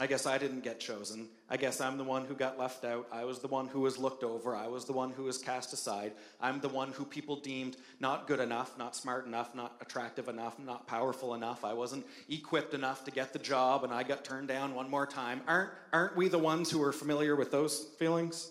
I 0.01 0.08
guess 0.08 0.25
I 0.25 0.39
didn't 0.39 0.63
get 0.63 0.79
chosen. 0.79 1.27
I 1.48 1.58
guess 1.58 1.79
I'm 1.79 2.00
the 2.00 2.03
one 2.03 2.25
who 2.25 2.34
got 2.34 2.58
left 2.58 2.84
out. 2.86 3.05
I 3.12 3.24
was 3.24 3.38
the 3.38 3.48
one 3.48 3.67
who 3.67 3.81
was 3.81 4.00
looked 4.00 4.24
over. 4.24 4.55
I 4.55 4.65
was 4.65 4.86
the 4.86 4.93
one 4.93 5.12
who 5.12 5.25
was 5.25 5.38
cast 5.38 5.74
aside. 5.74 6.13
I'm 6.41 6.60
the 6.60 6.70
one 6.70 6.91
who 6.91 7.05
people 7.05 7.36
deemed 7.36 7.77
not 8.00 8.25
good 8.25 8.39
enough, 8.39 8.75
not 8.79 8.96
smart 8.96 9.27
enough, 9.27 9.53
not 9.53 9.75
attractive 9.79 10.27
enough, 10.27 10.58
not 10.58 10.88
powerful 10.88 11.36
enough. 11.36 11.63
I 11.63 11.74
wasn't 11.74 12.08
equipped 12.29 12.74
enough 12.74 13.03
to 13.03 13.12
get 13.12 13.31
the 13.31 13.38
job 13.38 13.84
and 13.84 13.93
I 13.93 14.01
got 14.01 14.25
turned 14.25 14.48
down 14.48 14.74
one 14.74 14.89
more 14.89 15.05
time. 15.05 15.41
Aren't, 15.48 15.70
aren't 15.93 16.17
we 16.17 16.29
the 16.29 16.39
ones 16.39 16.72
who 16.72 16.81
are 16.81 16.91
familiar 16.91 17.36
with 17.36 17.51
those 17.51 17.84
feelings? 18.00 18.50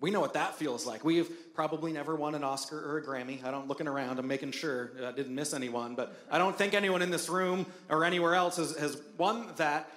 We 0.00 0.12
know 0.12 0.20
what 0.20 0.34
that 0.34 0.54
feels 0.54 0.86
like. 0.86 1.04
We've 1.04 1.28
probably 1.54 1.92
never 1.92 2.14
won 2.14 2.36
an 2.36 2.44
Oscar 2.44 2.78
or 2.78 2.98
a 2.98 3.02
Grammy. 3.02 3.44
I 3.44 3.50
don't 3.50 3.66
looking 3.66 3.88
around. 3.88 4.20
I'm 4.20 4.28
making 4.28 4.52
sure 4.52 4.92
I 5.04 5.10
didn't 5.10 5.34
miss 5.34 5.52
anyone, 5.52 5.96
but 5.96 6.16
I 6.30 6.38
don't 6.38 6.56
think 6.56 6.74
anyone 6.74 7.02
in 7.02 7.10
this 7.10 7.28
room 7.28 7.66
or 7.88 8.04
anywhere 8.04 8.36
else 8.36 8.58
has, 8.58 8.76
has 8.76 9.00
won 9.16 9.48
that. 9.56 9.90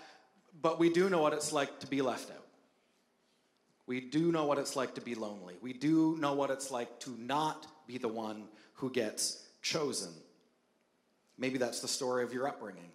But 0.60 0.80
we 0.80 0.92
do 0.92 1.10
know 1.10 1.22
what 1.22 1.34
it's 1.34 1.54
like 1.54 1.80
to 1.82 1.88
be 1.88 2.02
left 2.02 2.32
out. 2.32 2.38
We 3.86 4.00
do 4.00 4.32
know 4.32 4.46
what 4.46 4.58
it's 4.58 4.76
like 4.76 4.96
to 4.96 5.02
be 5.02 5.14
lonely. 5.14 5.56
We 5.62 5.74
do 5.74 6.18
know 6.20 6.34
what 6.34 6.50
it's 6.50 6.72
like 6.72 7.00
to 7.02 7.12
not 7.20 7.68
be 7.86 8.00
the 8.00 8.08
one 8.08 8.46
who 8.74 8.90
gets 8.90 9.46
chosen. 9.62 10.10
Maybe 11.38 11.60
that's 11.60 11.80
the 11.80 11.88
story 11.88 12.24
of 12.24 12.34
your 12.34 12.48
upbringing. 12.48 12.92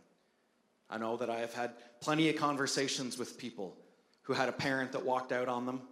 I 0.91 0.99
know 0.99 1.17
that 1.19 1.31
I 1.31 1.39
have 1.39 1.55
had 1.55 1.73
plenty 2.01 2.29
of 2.31 2.37
conversations 2.37 3.17
with 3.19 3.39
people 3.39 3.77
who 4.23 4.33
had 4.33 4.49
a 4.49 4.53
parent 4.53 4.93
that 4.93 5.05
walked 5.05 5.31
out 5.31 5.49
on 5.49 5.67
them 5.67 5.83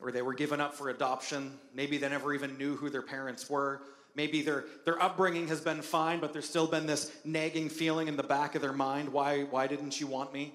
or 0.00 0.12
they 0.12 0.22
were 0.22 0.34
given 0.34 0.60
up 0.60 0.74
for 0.74 0.90
adoption. 0.90 1.58
Maybe 1.74 1.98
they 1.98 2.08
never 2.08 2.32
even 2.32 2.56
knew 2.56 2.76
who 2.76 2.90
their 2.90 3.02
parents 3.02 3.48
were. 3.50 3.82
Maybe 4.14 4.42
their, 4.42 4.64
their 4.84 5.00
upbringing 5.02 5.48
has 5.48 5.60
been 5.60 5.82
fine, 5.82 6.20
but 6.20 6.32
there's 6.32 6.48
still 6.48 6.66
been 6.66 6.86
this 6.86 7.12
nagging 7.24 7.68
feeling 7.68 8.08
in 8.08 8.16
the 8.16 8.22
back 8.22 8.54
of 8.54 8.62
their 8.62 8.72
mind 8.72 9.10
why, 9.10 9.42
why 9.44 9.66
didn't 9.66 10.00
you 10.00 10.06
want 10.06 10.32
me? 10.32 10.54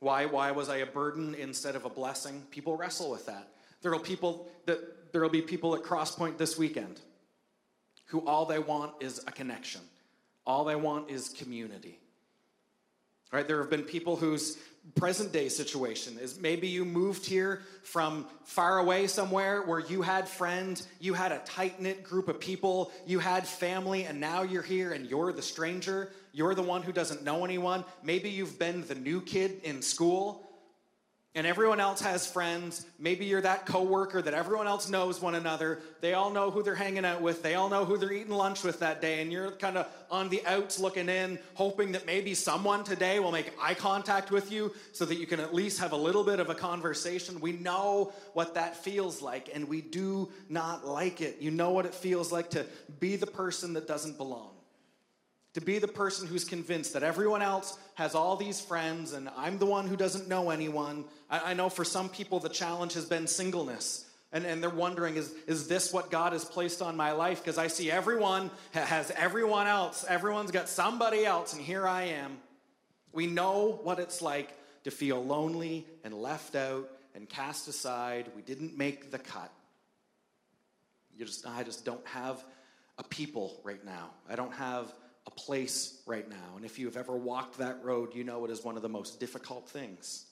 Why, 0.00 0.26
why 0.26 0.52
was 0.52 0.68
I 0.68 0.76
a 0.76 0.86
burden 0.86 1.34
instead 1.34 1.74
of 1.74 1.84
a 1.84 1.90
blessing? 1.90 2.42
People 2.50 2.76
wrestle 2.76 3.10
with 3.10 3.26
that. 3.26 3.48
There'll 3.82 3.98
people 3.98 4.48
that 4.66 5.12
there'll 5.12 5.30
be 5.30 5.42
people 5.42 5.74
at 5.74 5.82
Crosspoint 5.82 6.38
this 6.38 6.56
weekend 6.56 7.00
who 8.06 8.26
all 8.26 8.46
they 8.46 8.58
want 8.58 8.94
is 9.00 9.22
a 9.26 9.32
connection. 9.32 9.80
All 10.46 10.64
they 10.64 10.76
want 10.76 11.10
is 11.10 11.28
community. 11.30 11.98
Right? 13.30 13.46
There 13.46 13.58
have 13.58 13.70
been 13.70 13.82
people 13.82 14.16
whose 14.16 14.58
present 14.94 15.32
day 15.32 15.48
situation 15.50 16.18
is 16.18 16.40
maybe 16.40 16.66
you 16.66 16.84
moved 16.84 17.26
here 17.26 17.60
from 17.82 18.26
far 18.44 18.78
away 18.78 19.06
somewhere 19.06 19.62
where 19.62 19.80
you 19.80 20.00
had 20.00 20.26
friends, 20.26 20.88
you 20.98 21.12
had 21.12 21.30
a 21.30 21.38
tight 21.40 21.80
knit 21.80 22.02
group 22.02 22.28
of 22.28 22.40
people, 22.40 22.90
you 23.06 23.18
had 23.18 23.46
family, 23.46 24.04
and 24.04 24.18
now 24.18 24.42
you're 24.42 24.62
here 24.62 24.92
and 24.92 25.06
you're 25.06 25.32
the 25.32 25.42
stranger. 25.42 26.10
You're 26.32 26.54
the 26.54 26.62
one 26.62 26.82
who 26.82 26.92
doesn't 26.92 27.22
know 27.22 27.44
anyone. 27.44 27.84
Maybe 28.02 28.30
you've 28.30 28.58
been 28.58 28.86
the 28.86 28.94
new 28.94 29.20
kid 29.20 29.60
in 29.62 29.82
school 29.82 30.47
and 31.38 31.46
everyone 31.46 31.78
else 31.78 32.00
has 32.00 32.26
friends. 32.26 32.84
Maybe 32.98 33.24
you're 33.24 33.40
that 33.42 33.64
coworker 33.64 34.20
that 34.20 34.34
everyone 34.34 34.66
else 34.66 34.90
knows 34.90 35.22
one 35.22 35.36
another. 35.36 35.78
They 36.00 36.14
all 36.14 36.30
know 36.30 36.50
who 36.50 36.64
they're 36.64 36.74
hanging 36.74 37.04
out 37.04 37.22
with. 37.22 37.44
They 37.44 37.54
all 37.54 37.68
know 37.68 37.84
who 37.84 37.96
they're 37.96 38.12
eating 38.12 38.32
lunch 38.32 38.64
with 38.64 38.80
that 38.80 39.00
day. 39.00 39.22
And 39.22 39.30
you're 39.30 39.52
kind 39.52 39.78
of 39.78 39.86
on 40.10 40.30
the 40.30 40.44
outs 40.46 40.80
looking 40.80 41.08
in, 41.08 41.38
hoping 41.54 41.92
that 41.92 42.06
maybe 42.06 42.34
someone 42.34 42.82
today 42.82 43.20
will 43.20 43.30
make 43.30 43.52
eye 43.62 43.74
contact 43.74 44.32
with 44.32 44.50
you 44.50 44.74
so 44.90 45.04
that 45.04 45.14
you 45.14 45.28
can 45.28 45.38
at 45.38 45.54
least 45.54 45.78
have 45.78 45.92
a 45.92 45.96
little 45.96 46.24
bit 46.24 46.40
of 46.40 46.50
a 46.50 46.56
conversation. 46.56 47.38
We 47.38 47.52
know 47.52 48.12
what 48.32 48.54
that 48.54 48.76
feels 48.76 49.22
like, 49.22 49.48
and 49.54 49.68
we 49.68 49.80
do 49.80 50.30
not 50.48 50.84
like 50.88 51.20
it. 51.20 51.36
You 51.38 51.52
know 51.52 51.70
what 51.70 51.86
it 51.86 51.94
feels 51.94 52.32
like 52.32 52.50
to 52.50 52.66
be 52.98 53.14
the 53.14 53.28
person 53.28 53.74
that 53.74 53.86
doesn't 53.86 54.16
belong 54.16 54.57
to 55.54 55.60
be 55.60 55.78
the 55.78 55.88
person 55.88 56.26
who's 56.26 56.44
convinced 56.44 56.92
that 56.92 57.02
everyone 57.02 57.42
else 57.42 57.78
has 57.94 58.14
all 58.14 58.36
these 58.36 58.60
friends 58.60 59.12
and 59.12 59.28
I'm 59.36 59.58
the 59.58 59.66
one 59.66 59.86
who 59.86 59.96
doesn't 59.96 60.28
know 60.28 60.50
anyone. 60.50 61.04
I, 61.30 61.50
I, 61.50 61.54
know 61.54 61.68
for 61.68 61.84
some 61.84 62.08
people 62.08 62.38
the 62.38 62.48
challenge 62.48 62.94
has 62.94 63.06
been 63.06 63.26
singleness. 63.26 64.04
And, 64.30 64.44
and 64.44 64.62
they're 64.62 64.68
wondering, 64.68 65.16
is, 65.16 65.32
is 65.46 65.68
this 65.68 65.90
what 65.90 66.10
God 66.10 66.34
has 66.34 66.44
placed 66.44 66.82
on 66.82 66.96
my 66.96 67.12
life? 67.12 67.42
Because 67.42 67.56
I 67.56 67.68
see 67.68 67.90
everyone 67.90 68.50
has 68.72 69.10
everyone 69.12 69.66
else. 69.66 70.04
Everyone's 70.06 70.50
got 70.50 70.68
somebody 70.68 71.24
else, 71.24 71.54
and 71.54 71.62
here 71.62 71.88
I 71.88 72.04
am. 72.04 72.36
We 73.12 73.26
know 73.26 73.80
what 73.82 73.98
it's 73.98 74.20
like 74.20 74.52
to 74.84 74.90
feel 74.90 75.24
lonely 75.24 75.86
and 76.04 76.12
left 76.12 76.56
out 76.56 76.90
and 77.14 77.26
cast 77.26 77.68
aside. 77.68 78.30
We 78.36 78.42
didn't 78.42 78.76
make 78.76 79.10
the 79.10 79.18
cut. 79.18 79.50
You 81.16 81.24
just, 81.24 81.46
I 81.46 81.62
just 81.62 81.86
don't 81.86 82.06
have 82.06 82.44
a 82.98 83.04
people 83.04 83.60
right 83.64 83.84
now. 83.84 84.10
I 84.28 84.36
don't 84.36 84.52
have 84.52 84.92
a 85.28 85.30
place 85.30 86.00
right 86.06 86.28
now. 86.28 86.56
And 86.56 86.64
if 86.64 86.78
you 86.78 86.86
have 86.86 86.96
ever 86.96 87.14
walked 87.14 87.58
that 87.58 87.84
road, 87.84 88.14
you 88.14 88.24
know 88.24 88.46
it 88.46 88.50
is 88.50 88.64
one 88.64 88.76
of 88.76 88.82
the 88.82 88.88
most 88.88 89.20
difficult 89.20 89.68
things. 89.68 90.24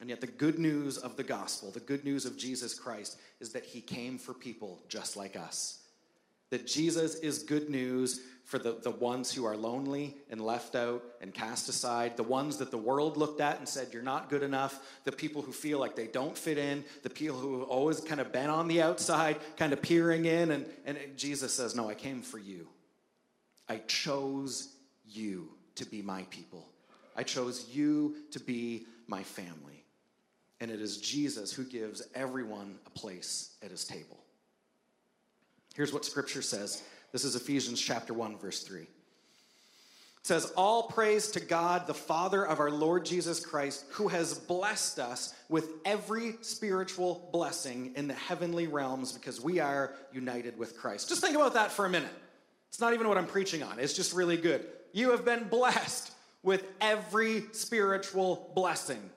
And 0.00 0.08
yet, 0.08 0.20
the 0.20 0.28
good 0.28 0.58
news 0.58 0.96
of 0.96 1.16
the 1.16 1.24
gospel, 1.24 1.72
the 1.72 1.80
good 1.80 2.04
news 2.04 2.24
of 2.24 2.38
Jesus 2.38 2.72
Christ, 2.72 3.18
is 3.40 3.50
that 3.52 3.64
he 3.64 3.80
came 3.80 4.16
for 4.16 4.32
people 4.32 4.80
just 4.88 5.16
like 5.16 5.36
us. 5.36 5.82
That 6.50 6.66
Jesus 6.66 7.16
is 7.16 7.42
good 7.42 7.68
news 7.68 8.20
for 8.44 8.58
the, 8.58 8.78
the 8.82 8.92
ones 8.92 9.32
who 9.32 9.44
are 9.44 9.56
lonely 9.56 10.16
and 10.30 10.40
left 10.40 10.74
out 10.74 11.02
and 11.20 11.34
cast 11.34 11.68
aside, 11.68 12.16
the 12.16 12.22
ones 12.22 12.56
that 12.58 12.70
the 12.70 12.78
world 12.78 13.16
looked 13.16 13.40
at 13.40 13.58
and 13.58 13.68
said, 13.68 13.88
You're 13.92 14.02
not 14.02 14.30
good 14.30 14.42
enough, 14.42 14.80
the 15.04 15.12
people 15.12 15.42
who 15.42 15.52
feel 15.52 15.80
like 15.80 15.96
they 15.96 16.06
don't 16.06 16.38
fit 16.38 16.58
in, 16.58 16.84
the 17.02 17.10
people 17.10 17.38
who 17.38 17.58
have 17.58 17.68
always 17.68 18.00
kind 18.00 18.20
of 18.20 18.32
been 18.32 18.50
on 18.50 18.68
the 18.68 18.80
outside, 18.80 19.36
kind 19.56 19.72
of 19.72 19.82
peering 19.82 20.26
in. 20.26 20.52
And, 20.52 20.66
and 20.86 20.98
Jesus 21.16 21.52
says, 21.52 21.74
No, 21.74 21.90
I 21.90 21.94
came 21.94 22.22
for 22.22 22.38
you. 22.38 22.68
I 23.70 23.76
chose 23.86 24.74
you 25.08 25.48
to 25.76 25.86
be 25.86 26.02
my 26.02 26.22
people. 26.24 26.66
I 27.14 27.22
chose 27.22 27.68
you 27.72 28.16
to 28.32 28.40
be 28.40 28.84
my 29.06 29.22
family. 29.22 29.84
And 30.60 30.72
it 30.72 30.80
is 30.80 30.98
Jesus 30.98 31.52
who 31.52 31.62
gives 31.62 32.02
everyone 32.12 32.80
a 32.84 32.90
place 32.90 33.54
at 33.62 33.70
his 33.70 33.84
table. 33.84 34.18
Here's 35.76 35.92
what 35.92 36.04
scripture 36.04 36.42
says. 36.42 36.82
This 37.12 37.24
is 37.24 37.36
Ephesians 37.36 37.80
chapter 37.80 38.12
1 38.12 38.38
verse 38.38 38.64
3. 38.64 38.80
It 38.80 38.88
says, 40.22 40.52
All 40.56 40.88
praise 40.88 41.28
to 41.28 41.40
God, 41.40 41.86
the 41.86 41.94
Father 41.94 42.44
of 42.44 42.58
our 42.58 42.72
Lord 42.72 43.04
Jesus 43.04 43.38
Christ, 43.38 43.84
who 43.90 44.08
has 44.08 44.34
blessed 44.34 44.98
us 44.98 45.32
with 45.48 45.68
every 45.84 46.34
spiritual 46.40 47.30
blessing 47.32 47.92
in 47.94 48.08
the 48.08 48.14
heavenly 48.14 48.66
realms 48.66 49.12
because 49.12 49.40
we 49.40 49.60
are 49.60 49.94
united 50.12 50.58
with 50.58 50.76
Christ. 50.76 51.08
Just 51.08 51.20
think 51.20 51.36
about 51.36 51.54
that 51.54 51.70
for 51.70 51.86
a 51.86 51.88
minute. 51.88 52.10
It's 52.70 52.80
not 52.80 52.94
even 52.94 53.08
what 53.08 53.18
I'm 53.18 53.26
preaching 53.26 53.62
on, 53.62 53.78
it's 53.78 53.92
just 53.92 54.14
really 54.14 54.36
good. 54.36 54.64
You 54.92 55.10
have 55.10 55.24
been 55.24 55.44
blessed 55.48 56.12
with 56.42 56.64
every 56.80 57.44
spiritual 57.52 58.50
blessing 58.54 59.10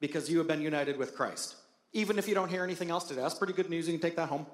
because 0.00 0.30
you 0.30 0.38
have 0.38 0.46
been 0.46 0.62
united 0.62 0.96
with 0.96 1.14
Christ. 1.14 1.56
Even 1.92 2.18
if 2.18 2.26
you 2.26 2.34
don't 2.34 2.48
hear 2.48 2.64
anything 2.64 2.90
else 2.90 3.04
today, 3.04 3.20
that's 3.20 3.34
pretty 3.34 3.52
good 3.52 3.68
news. 3.68 3.86
You 3.86 3.94
can 3.94 4.00
take 4.00 4.16
that 4.16 4.28
home. 4.28 4.46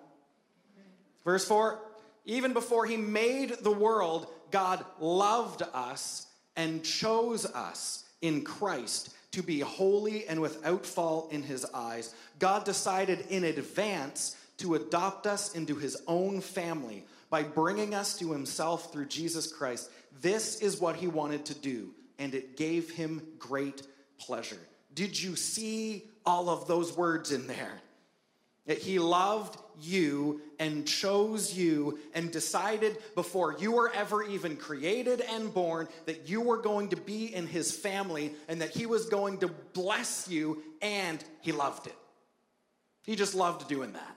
Verse 1.25 1.45
4 1.47 1.79
Even 2.25 2.53
before 2.53 2.87
he 2.87 2.97
made 2.97 3.57
the 3.63 3.71
world, 3.71 4.27
God 4.51 4.85
loved 4.99 5.63
us 5.73 6.27
and 6.57 6.83
chose 6.83 7.47
us 7.47 8.05
in 8.23 8.43
Christ 8.43 9.15
to 9.33 9.43
be 9.43 9.61
holy 9.61 10.27
and 10.27 10.41
without 10.41 10.85
fault 10.85 11.33
in 11.33 11.43
his 11.43 11.65
eyes. 11.73 12.15
God 12.39 12.65
decided 12.65 13.27
in 13.29 13.45
advance 13.45 14.37
to 14.59 14.75
adopt 14.75 15.27
us 15.27 15.55
into 15.55 15.77
his 15.77 16.03
own 16.07 16.41
family 16.41 17.05
by 17.31 17.45
bringing 17.45 17.95
us 17.95 18.19
to 18.19 18.33
himself 18.33 18.93
through 18.93 19.07
Jesus 19.07 19.51
Christ. 19.51 19.89
This 20.21 20.61
is 20.61 20.81
what 20.81 20.97
he 20.97 21.07
wanted 21.07 21.47
to 21.47 21.55
do, 21.55 21.91
and 22.19 22.35
it 22.35 22.57
gave 22.57 22.91
him 22.91 23.23
great 23.39 23.83
pleasure. 24.19 24.59
Did 24.93 25.21
you 25.21 25.37
see 25.37 26.05
all 26.27 26.51
of 26.51 26.67
those 26.67 26.97
words 26.97 27.31
in 27.33 27.47
there? 27.47 27.81
That 28.67 28.79
he 28.79 28.99
loved 28.99 29.59
you 29.81 30.43
and 30.59 30.87
chose 30.87 31.57
you 31.57 31.99
and 32.13 32.31
decided 32.31 32.99
before 33.15 33.57
you 33.59 33.73
were 33.73 33.91
ever 33.95 34.23
even 34.23 34.57
created 34.57 35.23
and 35.23 35.55
born 35.55 35.89
that 36.05 36.29
you 36.29 36.43
were 36.43 36.59
going 36.59 36.89
to 36.91 36.97
be 36.97 37.35
in 37.35 37.47
his 37.47 37.75
family 37.75 38.35
and 38.49 38.61
that 38.61 38.71
he 38.71 38.85
was 38.85 39.07
going 39.07 39.39
to 39.39 39.49
bless 39.73 40.29
you, 40.29 40.63
and 40.83 41.25
he 41.41 41.53
loved 41.53 41.87
it. 41.87 41.97
He 43.05 43.17
just 43.17 43.35
loved 43.35 43.69
doing 43.69 43.93
that. 43.93 44.17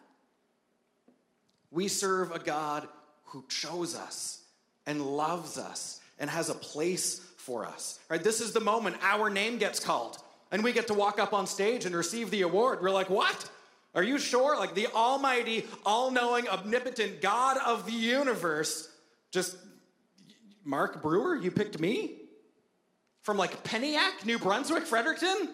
We 1.72 1.88
serve 1.88 2.32
a 2.32 2.39
God 2.39 2.88
who 3.25 3.44
chose 3.48 3.96
us 3.96 4.44
and 4.86 5.01
loves 5.01 5.58
us 5.58 6.01
and 6.20 6.30
has 6.30 6.50
a 6.50 6.56
place 6.56 7.20
for 7.38 7.65
us. 7.65 8.00
Right? 8.10 8.24
This 8.24 8.42
is 8.42 8.53
the 8.53 8.62
moment 8.62 8.98
our 9.01 9.30
name 9.30 9.58
gets 9.58 9.80
called 9.80 10.18
and 10.51 10.63
we 10.63 10.72
get 10.72 10.88
to 10.88 10.94
walk 10.94 11.20
up 11.20 11.34
on 11.34 11.48
stage 11.48 11.86
and 11.86 11.96
receive 11.96 12.30
the 12.30 12.44
award. 12.44 12.82
We're 12.82 12.92
like, 12.92 13.10
"What? 13.10 13.50
Are 13.96 14.03
you 14.03 14.18
sure? 14.18 14.58
Like 14.58 14.75
the 14.75 14.88
almighty, 14.88 15.65
all-knowing, 15.86 16.48
omnipotent 16.48 17.22
God 17.22 17.58
of 17.58 17.86
the 17.86 17.92
universe 17.92 18.89
just 19.32 19.58
Mark 20.63 21.01
Brewer, 21.01 21.36
you 21.36 21.51
picked 21.51 21.80
me? 21.80 22.18
From 23.24 23.38
like 23.38 23.63
Penniac, 23.63 24.25
New 24.25 24.38
Brunswick, 24.38 24.86
Fredericton? 24.86 25.50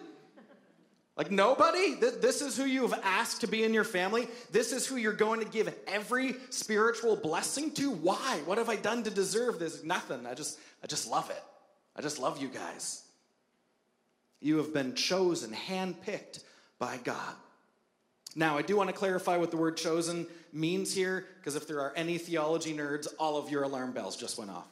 Like 1.20 1.30
nobody? 1.30 1.96
This 1.96 2.40
is 2.40 2.56
who 2.56 2.64
you 2.64 2.80
have 2.80 2.98
asked 3.04 3.42
to 3.42 3.46
be 3.46 3.62
in 3.62 3.74
your 3.74 3.84
family. 3.84 4.26
This 4.52 4.72
is 4.72 4.86
who 4.86 4.96
you're 4.96 5.12
going 5.12 5.40
to 5.40 5.46
give 5.46 5.70
every 5.86 6.36
spiritual 6.48 7.14
blessing 7.14 7.72
to. 7.72 7.90
Why? 7.90 8.40
What 8.46 8.56
have 8.56 8.70
I 8.70 8.76
done 8.76 9.02
to 9.02 9.10
deserve 9.10 9.58
this? 9.58 9.84
Nothing. 9.84 10.24
I 10.26 10.32
just 10.32 10.58
I 10.82 10.86
just 10.86 11.06
love 11.10 11.28
it. 11.28 11.42
I 11.94 12.00
just 12.00 12.18
love 12.18 12.40
you 12.40 12.48
guys. 12.48 13.02
You 14.40 14.56
have 14.56 14.72
been 14.72 14.94
chosen, 14.94 15.50
handpicked 15.50 16.42
by 16.78 16.98
God. 17.04 17.34
Now, 18.34 18.56
I 18.56 18.62
do 18.62 18.74
want 18.74 18.88
to 18.88 18.96
clarify 18.96 19.36
what 19.36 19.50
the 19.50 19.58
word 19.58 19.76
chosen 19.76 20.26
means 20.54 20.94
here, 20.94 21.26
because 21.36 21.54
if 21.54 21.68
there 21.68 21.82
are 21.82 21.92
any 21.96 22.16
theology 22.16 22.72
nerds, 22.72 23.08
all 23.18 23.36
of 23.36 23.50
your 23.50 23.64
alarm 23.64 23.92
bells 23.92 24.16
just 24.16 24.38
went 24.38 24.50
off. 24.50 24.68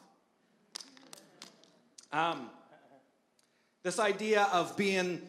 Um, 2.11 2.49
this 3.83 3.99
idea 3.99 4.47
of 4.51 4.75
being 4.75 5.21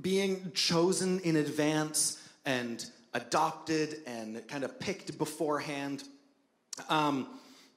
being 0.00 0.50
chosen 0.52 1.20
in 1.20 1.36
advance 1.36 2.22
and 2.44 2.84
adopted 3.14 3.98
and 4.06 4.46
kind 4.48 4.64
of 4.64 4.78
picked 4.78 5.18
beforehand. 5.18 6.04
Um, 6.88 7.28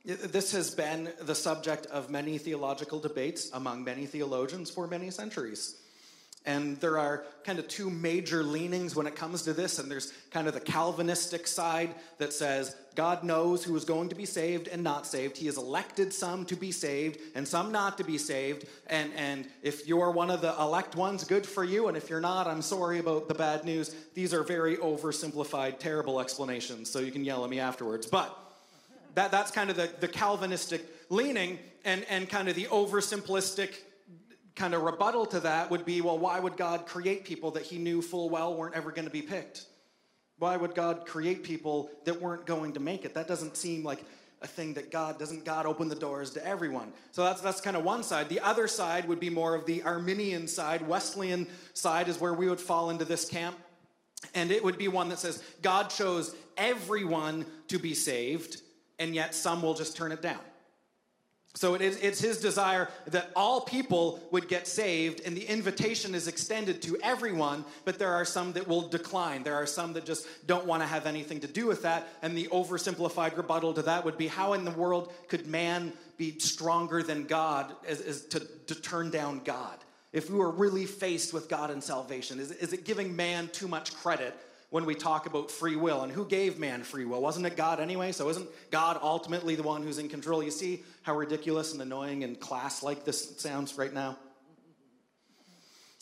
this 0.05 0.51
has 0.53 0.71
been 0.71 1.11
the 1.21 1.35
subject 1.35 1.85
of 1.87 2.09
many 2.09 2.37
theological 2.37 2.99
debates 2.99 3.51
among 3.53 3.83
many 3.83 4.05
theologians 4.05 4.69
for 4.69 4.87
many 4.87 5.11
centuries. 5.11 5.78
And 6.45 6.79
there 6.79 6.97
are 6.97 7.25
kind 7.43 7.59
of 7.59 7.67
two 7.67 7.89
major 7.89 8.43
leanings 8.43 8.95
when 8.95 9.05
it 9.07 9.15
comes 9.15 9.41
to 9.43 9.53
this. 9.53 9.77
And 9.77 9.91
there's 9.91 10.13
kind 10.31 10.47
of 10.47 10.53
the 10.53 10.59
Calvinistic 10.59 11.45
side 11.47 11.93
that 12.17 12.33
says 12.33 12.75
God 12.95 13.23
knows 13.23 13.63
who 13.63 13.75
is 13.75 13.85
going 13.85 14.09
to 14.09 14.15
be 14.15 14.25
saved 14.25 14.67
and 14.67 14.83
not 14.83 15.05
saved. 15.05 15.37
He 15.37 15.45
has 15.47 15.57
elected 15.57 16.13
some 16.13 16.45
to 16.45 16.55
be 16.55 16.71
saved 16.71 17.19
and 17.35 17.47
some 17.47 17.71
not 17.71 17.97
to 17.97 18.03
be 18.03 18.17
saved. 18.17 18.65
And, 18.87 19.11
and 19.15 19.47
if 19.63 19.87
you're 19.87 20.11
one 20.11 20.31
of 20.31 20.41
the 20.41 20.55
elect 20.59 20.95
ones, 20.95 21.23
good 21.23 21.45
for 21.45 21.63
you. 21.63 21.87
And 21.87 21.97
if 21.97 22.09
you're 22.09 22.21
not, 22.21 22.47
I'm 22.47 22.61
sorry 22.61 22.99
about 22.99 23.27
the 23.27 23.35
bad 23.35 23.65
news. 23.65 23.95
These 24.13 24.33
are 24.33 24.43
very 24.43 24.77
oversimplified, 24.77 25.79
terrible 25.79 26.19
explanations. 26.19 26.89
So 26.89 26.99
you 26.99 27.11
can 27.11 27.23
yell 27.25 27.43
at 27.43 27.49
me 27.49 27.59
afterwards. 27.59 28.05
But 28.05 28.35
that, 29.15 29.31
that's 29.31 29.51
kind 29.51 29.69
of 29.69 29.75
the, 29.75 29.89
the 29.99 30.07
Calvinistic 30.07 30.85
leaning 31.09 31.59
and, 31.85 32.05
and 32.09 32.29
kind 32.29 32.49
of 32.49 32.55
the 32.55 32.65
oversimplistic 32.65 33.73
kind 34.59 34.73
of 34.73 34.81
rebuttal 34.81 35.25
to 35.25 35.39
that 35.39 35.71
would 35.71 35.85
be 35.85 36.01
well, 36.01 36.19
why 36.19 36.37
would 36.37 36.57
God 36.57 36.85
create 36.85 37.23
people 37.23 37.49
that 37.51 37.63
he 37.63 37.77
knew 37.77 38.01
full 38.01 38.29
well 38.29 38.53
weren't 38.53 38.75
ever 38.75 38.91
going 38.91 39.05
to 39.05 39.11
be 39.11 39.21
picked? 39.21 39.65
Why 40.37 40.57
would 40.57 40.75
God 40.75 41.05
create 41.05 41.43
people 41.43 41.89
that 42.03 42.21
weren't 42.21 42.45
going 42.45 42.73
to 42.73 42.79
make 42.81 43.05
it? 43.05 43.13
That 43.13 43.27
doesn't 43.27 43.55
seem 43.55 43.83
like 43.85 44.03
a 44.41 44.47
thing 44.47 44.73
that 44.73 44.91
God 44.91 45.17
doesn't 45.17 45.45
God 45.45 45.65
open 45.65 45.87
the 45.87 45.95
doors 45.95 46.31
to 46.31 46.45
everyone. 46.45 46.91
So 47.11 47.23
that's 47.23 47.39
that's 47.39 47.61
kind 47.61 47.77
of 47.77 47.85
one 47.85 48.03
side. 48.03 48.27
The 48.27 48.41
other 48.41 48.67
side 48.67 49.07
would 49.07 49.21
be 49.21 49.29
more 49.29 49.55
of 49.55 49.65
the 49.65 49.81
Arminian 49.83 50.45
side, 50.45 50.85
Wesleyan 50.85 51.47
side 51.73 52.09
is 52.09 52.19
where 52.19 52.33
we 52.33 52.49
would 52.49 52.59
fall 52.59 52.89
into 52.89 53.05
this 53.05 53.23
camp. 53.27 53.55
And 54.35 54.51
it 54.51 54.61
would 54.61 54.77
be 54.77 54.89
one 54.89 55.07
that 55.09 55.19
says 55.19 55.41
God 55.61 55.89
chose 55.89 56.35
everyone 56.57 57.45
to 57.69 57.79
be 57.79 57.93
saved, 57.93 58.61
and 58.99 59.15
yet 59.15 59.33
some 59.33 59.61
will 59.61 59.73
just 59.73 59.95
turn 59.95 60.11
it 60.11 60.21
down. 60.21 60.41
So 61.55 61.73
it 61.73 61.81
is, 61.81 61.97
it's 61.97 62.21
his 62.21 62.39
desire 62.39 62.89
that 63.07 63.31
all 63.35 63.61
people 63.61 64.19
would 64.31 64.47
get 64.47 64.67
saved, 64.67 65.21
and 65.25 65.35
the 65.35 65.45
invitation 65.45 66.13
is 66.13 66.27
extended 66.27 66.81
to 66.83 66.97
everyone, 67.01 67.65
but 67.85 67.97
there 67.97 68.13
are 68.13 68.23
some 68.23 68.53
that 68.53 68.67
will 68.67 68.87
decline. 68.87 69.43
There 69.43 69.55
are 69.55 69.65
some 69.65 69.93
that 69.93 70.05
just 70.05 70.27
don't 70.45 70.67
want 70.67 70.83
to 70.83 70.87
have 70.87 71.07
anything 71.07 71.39
to 71.39 71.47
do 71.47 71.65
with 71.65 71.81
that. 71.81 72.07
And 72.21 72.37
the 72.37 72.47
oversimplified 72.47 73.35
rebuttal 73.35 73.73
to 73.73 73.81
that 73.81 74.05
would 74.05 74.17
be 74.17 74.27
how 74.27 74.53
in 74.53 74.63
the 74.63 74.71
world 74.71 75.11
could 75.27 75.47
man 75.47 75.91
be 76.17 76.37
stronger 76.37 77.01
than 77.01 77.25
God 77.25 77.75
as, 77.87 77.99
as 78.01 78.21
to, 78.25 78.39
to 78.67 78.75
turn 78.75 79.09
down 79.09 79.41
God? 79.43 79.79
If 80.13 80.29
we 80.29 80.37
were 80.37 80.51
really 80.51 80.85
faced 80.85 81.33
with 81.33 81.49
God 81.49 81.71
and 81.71 81.83
salvation, 81.83 82.39
is, 82.39 82.51
is 82.51 82.73
it 82.73 82.85
giving 82.85 83.15
man 83.15 83.47
too 83.49 83.67
much 83.67 83.95
credit 83.95 84.35
when 84.69 84.85
we 84.85 84.93
talk 84.93 85.25
about 85.25 85.49
free 85.49 85.75
will. 85.75 86.03
And 86.03 86.11
who 86.11 86.25
gave 86.25 86.59
man 86.59 86.83
free 86.83 87.05
will? 87.05 87.21
Wasn't 87.21 87.45
it 87.45 87.55
God 87.55 87.79
anyway? 87.79 88.11
So 88.11 88.29
isn't 88.29 88.47
God 88.71 88.99
ultimately 89.01 89.55
the 89.55 89.63
one 89.63 89.83
who's 89.83 89.97
in 89.97 90.09
control? 90.09 90.43
You 90.43 90.51
see 90.51 90.83
how 91.01 91.15
ridiculous 91.15 91.73
and 91.73 91.81
annoying 91.81 92.23
and 92.23 92.39
class 92.39 92.83
like 92.83 93.03
this 93.03 93.39
sounds 93.39 93.77
right 93.77 93.93
now? 93.93 94.17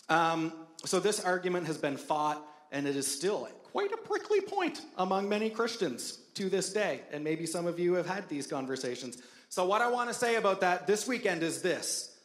Um, 0.09 0.53
so 0.85 0.99
this 0.99 1.19
argument 1.23 1.67
has 1.67 1.77
been 1.77 1.97
fought, 1.97 2.45
and 2.71 2.87
it 2.87 2.95
is 2.95 3.07
still 3.07 3.47
quite 3.63 3.91
a 3.91 3.97
prickly 3.97 4.41
point 4.41 4.81
among 4.97 5.27
many 5.29 5.49
Christians 5.49 6.19
to 6.35 6.49
this 6.49 6.71
day. 6.71 7.01
And 7.11 7.23
maybe 7.23 7.45
some 7.45 7.67
of 7.67 7.79
you 7.79 7.93
have 7.93 8.07
had 8.07 8.27
these 8.29 8.47
conversations. 8.47 9.21
So, 9.49 9.65
what 9.65 9.81
I 9.81 9.89
want 9.89 10.09
to 10.09 10.13
say 10.13 10.35
about 10.35 10.61
that 10.61 10.87
this 10.87 11.07
weekend 11.07 11.41
is 11.41 11.61
this 11.61 12.17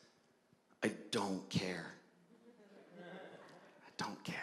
I 0.82 0.90
don't 1.11 1.49
care. 1.49 1.87
I 3.00 3.90
don't 3.96 4.22
care 4.25 4.41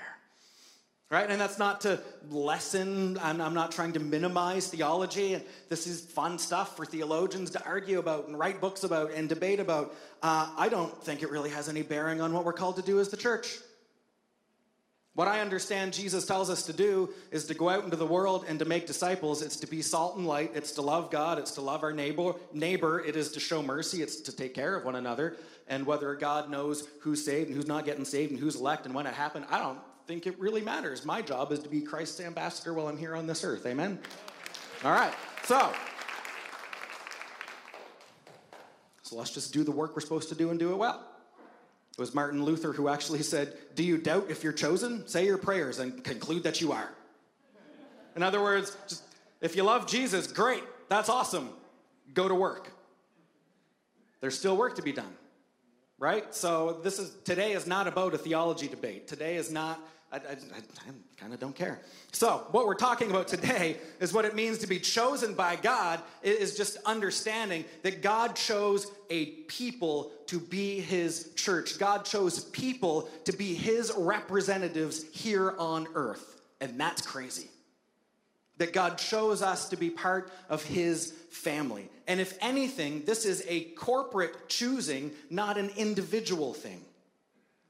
right? 1.10 1.30
And 1.30 1.42
that's 1.42 1.58
not 1.58 1.82
to 1.82 2.00
lessen, 2.30 3.18
I'm, 3.22 3.42
I'm, 3.42 3.54
not 3.54 3.72
trying 3.72 3.94
to 3.94 4.00
minimize 4.00 4.68
theology. 4.68 5.34
And 5.34 5.44
this 5.68 5.88
is 5.88 6.02
fun 6.02 6.38
stuff 6.38 6.78
for 6.78 6.86
theologians 6.86 7.52
to 7.52 7.66
argue 7.66 8.00
about 8.00 8.28
and 8.28 8.38
write 8.38 8.62
books 8.62 8.84
about 8.84 9.14
and 9.14 9.28
debate 9.28 9.60
about. 9.60 9.96
Uh, 10.22 10.50
I 10.56 10.70
don't 10.70 10.96
think 11.04 11.24
it 11.24 11.32
really 11.32 11.50
has 11.50 11.68
any 11.68 11.82
bearing 11.82 12.22
on 12.22 12.32
what 12.34 12.46
we're 12.46 12.54
called 12.54 12.76
to 12.76 12.84
do 12.84 13.00
as 13.00 13.10
the 13.10 13.18
church. 13.18 13.58
What 15.16 15.28
I 15.28 15.42
understand 15.42 15.92
Jesus 15.92 16.26
tells 16.26 16.50
us 16.50 16.64
to 16.68 16.74
do 16.74 17.10
is 17.32 17.46
to 17.48 17.54
go 17.54 17.68
out 17.68 17.84
into 17.84 17.98
the 17.98 18.06
world 18.06 18.46
and 18.48 18.60
to 18.60 18.66
make 18.66 18.88
disciples. 18.88 19.42
It's 19.42 19.58
to 19.58 19.68
be 19.68 19.82
salt 19.82 20.16
and 20.16 20.26
light. 20.26 20.52
It's 20.54 20.74
to 20.74 20.82
love 20.82 21.12
God. 21.12 21.40
It's 21.40 21.52
to 21.54 21.62
love 21.62 21.84
our 21.84 21.92
neighbor. 21.92 22.36
Neighbor. 22.54 23.04
It 23.04 23.16
is 23.16 23.32
to 23.32 23.40
show 23.40 23.62
mercy. 23.62 24.02
It's 24.02 24.22
to 24.22 24.32
take 24.34 24.54
care 24.54 24.76
of 24.76 24.86
one 24.86 24.96
another. 24.96 25.36
And 25.68 25.86
whether 25.86 26.16
God 26.16 26.50
knows 26.50 26.88
who's 27.02 27.26
saved 27.26 27.48
and 27.48 27.58
who's 27.58 27.68
not 27.68 27.84
getting 27.84 28.06
saved 28.06 28.32
and 28.32 28.40
who's 28.40 28.56
elect 28.56 28.86
and 28.86 28.96
when 28.96 29.08
it 29.08 29.14
happened, 29.14 29.46
I 29.50 29.60
don't 29.60 29.80
think 30.10 30.26
it 30.26 30.40
really 30.40 30.62
matters. 30.62 31.06
My 31.06 31.22
job 31.22 31.52
is 31.52 31.60
to 31.60 31.70
be 31.70 31.82
Christ's 31.82 32.20
ambassador 32.20 32.74
while 32.74 32.88
I'm 32.88 32.98
here 32.98 33.16
on 33.16 33.28
this 33.28 33.44
earth. 33.44 33.68
Amen? 33.68 34.00
All 34.84 34.92
right. 34.92 35.14
So, 35.44 35.72
so 39.04 39.16
let's 39.16 39.30
just 39.30 39.54
do 39.54 39.64
the 39.64 39.70
work 39.70 39.96
we're 39.96 40.02
supposed 40.02 40.28
to 40.30 40.36
do 40.36 40.50
and 40.50 40.58
do 40.58 40.72
it 40.72 40.78
well. 40.78 41.06
It 41.92 42.02
was 42.02 42.16
Martin 42.16 42.44
Luther 42.44 42.74
who 42.74 42.88
actually 42.88 43.22
said, 43.22 43.54
Do 43.76 43.84
you 43.84 44.00
doubt 44.00 44.26
if 44.32 44.44
you're 44.44 44.52
chosen? 44.52 45.08
Say 45.08 45.28
your 45.28 45.38
prayers 45.38 45.78
and 45.78 46.04
conclude 46.04 46.42
that 46.42 46.60
you 46.60 46.72
are. 46.72 46.90
In 48.16 48.24
other 48.24 48.42
words, 48.42 48.76
just, 48.88 49.04
if 49.42 49.56
you 49.56 49.62
love 49.62 49.86
Jesus, 49.86 50.26
great, 50.26 50.64
that's 50.90 51.10
awesome. 51.10 51.52
Go 52.16 52.28
to 52.28 52.34
work. 52.34 52.72
There's 54.22 54.36
still 54.36 54.58
work 54.58 54.76
to 54.78 54.82
be 54.82 54.92
done. 54.92 55.14
Right? 56.00 56.34
So 56.34 56.80
this 56.82 56.98
is 56.98 57.12
today 57.26 57.52
is 57.52 57.68
not 57.68 57.88
about 57.88 58.16
a 58.16 58.18
theology 58.18 58.68
debate. 58.68 59.08
Today 59.08 59.36
is 59.36 59.52
not 59.52 59.80
I, 60.12 60.18
I, 60.18 60.20
I 60.20 60.92
kind 61.18 61.34
of 61.34 61.40
don't 61.40 61.56
care. 61.56 61.80
So, 62.12 62.48
what 62.52 62.66
we're 62.66 62.74
talking 62.74 63.12
about 63.12 63.28
today 63.28 63.78
is 64.00 64.12
what 64.12 64.26
it 64.26 64.36
means 64.36 64.58
to 64.60 64.68
be 64.68 64.80
chosen 64.80 65.34
by 65.34 65.56
God, 65.56 66.02
it 66.24 66.40
is 66.40 66.58
just 66.58 66.78
understanding 66.86 67.64
that 67.84 68.02
God 68.02 68.36
chose 68.36 68.92
a 69.10 69.28
people 69.48 70.12
to 70.28 70.40
be 70.40 70.80
his 70.80 71.32
church. 71.36 71.78
God 71.78 72.06
chose 72.06 72.46
people 72.46 73.10
to 73.26 73.34
be 73.34 73.54
his 73.54 73.92
representatives 73.96 75.06
here 75.12 75.56
on 75.60 75.88
earth. 75.94 76.42
And 76.60 76.80
that's 76.80 77.06
crazy. 77.06 77.50
That 78.58 78.74
God 78.74 78.98
chose 78.98 79.42
us 79.42 79.70
to 79.70 79.78
be 79.78 79.90
part 79.90 80.32
of 80.50 80.64
his 80.64 81.14
family. 81.30 81.88
And 82.08 82.20
if 82.20 82.38
anything, 82.42 83.04
this 83.06 83.26
is 83.26 83.44
a 83.48 83.66
corporate 83.72 84.50
choosing, 84.50 85.12
not 85.30 85.58
an 85.58 85.70
individual 85.78 86.54
thing 86.54 86.84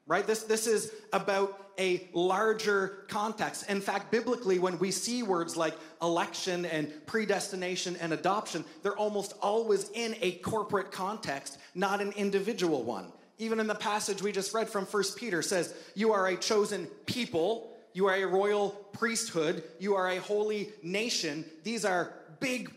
right? 0.10 0.26
This, 0.26 0.44
this 0.44 0.68
is 0.68 0.92
about 1.14 1.70
a 1.78 2.10
larger 2.14 3.06
context. 3.08 3.70
In 3.70 3.80
fact, 3.80 4.12
biblically, 4.12 4.60
when 4.60 4.78
we 4.80 4.92
see 4.92 5.24
words 5.24 5.56
like 5.56 5.76
election 6.02 6.66
and 6.66 6.92
predestination 7.06 7.96
and 7.98 8.12
adoption, 8.12 8.66
they're 8.82 8.98
almost 8.98 9.34
always 9.40 9.90
in 9.92 10.16
a 10.22 10.34
corporate 10.40 10.92
context, 10.92 11.60
not 11.76 12.02
an 12.02 12.12
individual 12.14 12.84
one. 12.84 13.14
Even 13.38 13.62
in 13.62 13.68
the 13.68 13.76
passage 13.76 14.22
we 14.22 14.34
just 14.34 14.54
read 14.54 14.68
from 14.68 14.86
1 14.86 15.04
Peter 15.16 15.42
says, 15.42 15.74
You 15.96 16.12
are 16.12 16.28
a 16.28 16.36
chosen 16.36 16.88
people, 17.06 17.72
you 17.94 18.08
are 18.08 18.16
a 18.16 18.26
royal 18.26 18.72
priesthood, 18.92 19.64
you 19.80 19.96
are 19.96 20.10
a 20.10 20.18
holy 20.18 20.70
nation. 20.82 21.46
These 21.64 21.86
are 21.86 22.12
big 22.40 22.74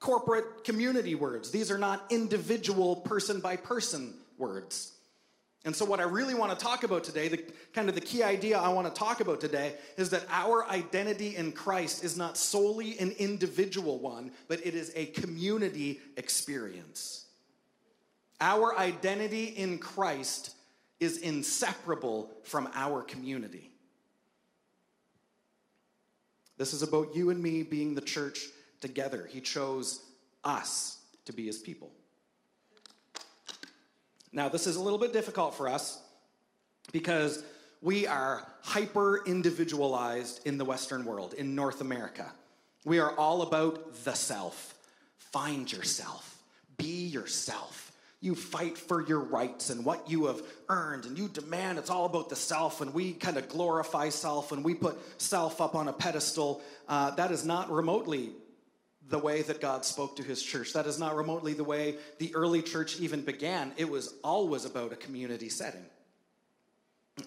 corporate 0.00 0.64
community 0.64 1.14
words. 1.14 1.50
These 1.50 1.70
are 1.70 1.78
not 1.78 2.04
individual 2.10 2.96
person 2.96 3.40
by 3.40 3.56
person 3.56 4.12
words. 4.36 4.93
And 5.64 5.74
so, 5.74 5.84
what 5.86 5.98
I 5.98 6.02
really 6.02 6.34
want 6.34 6.56
to 6.56 6.62
talk 6.62 6.84
about 6.84 7.04
today, 7.04 7.28
the 7.28 7.42
kind 7.72 7.88
of 7.88 7.94
the 7.94 8.00
key 8.00 8.22
idea 8.22 8.58
I 8.58 8.68
want 8.68 8.86
to 8.86 8.92
talk 8.92 9.20
about 9.20 9.40
today, 9.40 9.74
is 9.96 10.10
that 10.10 10.24
our 10.28 10.68
identity 10.68 11.36
in 11.36 11.52
Christ 11.52 12.04
is 12.04 12.18
not 12.18 12.36
solely 12.36 12.98
an 12.98 13.12
individual 13.12 13.98
one, 13.98 14.30
but 14.46 14.64
it 14.66 14.74
is 14.74 14.92
a 14.94 15.06
community 15.06 16.00
experience. 16.18 17.24
Our 18.42 18.78
identity 18.78 19.44
in 19.44 19.78
Christ 19.78 20.54
is 21.00 21.18
inseparable 21.18 22.30
from 22.42 22.68
our 22.74 23.02
community. 23.02 23.70
This 26.58 26.74
is 26.74 26.82
about 26.82 27.16
you 27.16 27.30
and 27.30 27.42
me 27.42 27.62
being 27.62 27.94
the 27.94 28.00
church 28.00 28.46
together. 28.80 29.26
He 29.30 29.40
chose 29.40 30.02
us 30.44 30.98
to 31.24 31.32
be 31.32 31.46
his 31.46 31.58
people. 31.58 31.90
Now, 34.34 34.48
this 34.48 34.66
is 34.66 34.74
a 34.74 34.82
little 34.82 34.98
bit 34.98 35.12
difficult 35.12 35.54
for 35.54 35.68
us 35.68 36.02
because 36.90 37.44
we 37.80 38.08
are 38.08 38.44
hyper 38.62 39.24
individualized 39.24 40.44
in 40.44 40.58
the 40.58 40.64
Western 40.64 41.04
world, 41.04 41.34
in 41.34 41.54
North 41.54 41.80
America. 41.80 42.32
We 42.84 42.98
are 42.98 43.12
all 43.12 43.42
about 43.42 43.94
the 44.04 44.14
self. 44.14 44.74
Find 45.16 45.70
yourself, 45.70 46.42
be 46.76 47.06
yourself. 47.06 47.92
You 48.20 48.34
fight 48.34 48.76
for 48.76 49.06
your 49.06 49.20
rights 49.20 49.70
and 49.70 49.84
what 49.84 50.10
you 50.10 50.26
have 50.26 50.42
earned, 50.68 51.04
and 51.04 51.16
you 51.16 51.28
demand 51.28 51.78
it's 51.78 51.90
all 51.90 52.06
about 52.06 52.28
the 52.28 52.36
self, 52.36 52.80
and 52.80 52.92
we 52.92 53.12
kind 53.12 53.36
of 53.36 53.48
glorify 53.48 54.08
self 54.08 54.50
and 54.50 54.64
we 54.64 54.74
put 54.74 54.98
self 55.20 55.60
up 55.60 55.76
on 55.76 55.86
a 55.86 55.92
pedestal. 55.92 56.60
Uh, 56.88 57.12
that 57.12 57.30
is 57.30 57.44
not 57.44 57.70
remotely 57.70 58.32
the 59.08 59.18
way 59.18 59.42
that 59.42 59.60
God 59.60 59.84
spoke 59.84 60.16
to 60.16 60.22
his 60.22 60.42
church. 60.42 60.72
That 60.72 60.86
is 60.86 60.98
not 60.98 61.14
remotely 61.16 61.52
the 61.52 61.64
way 61.64 61.96
the 62.18 62.34
early 62.34 62.62
church 62.62 63.00
even 63.00 63.22
began. 63.22 63.72
It 63.76 63.88
was 63.88 64.14
always 64.24 64.64
about 64.64 64.92
a 64.92 64.96
community 64.96 65.48
setting. 65.48 65.84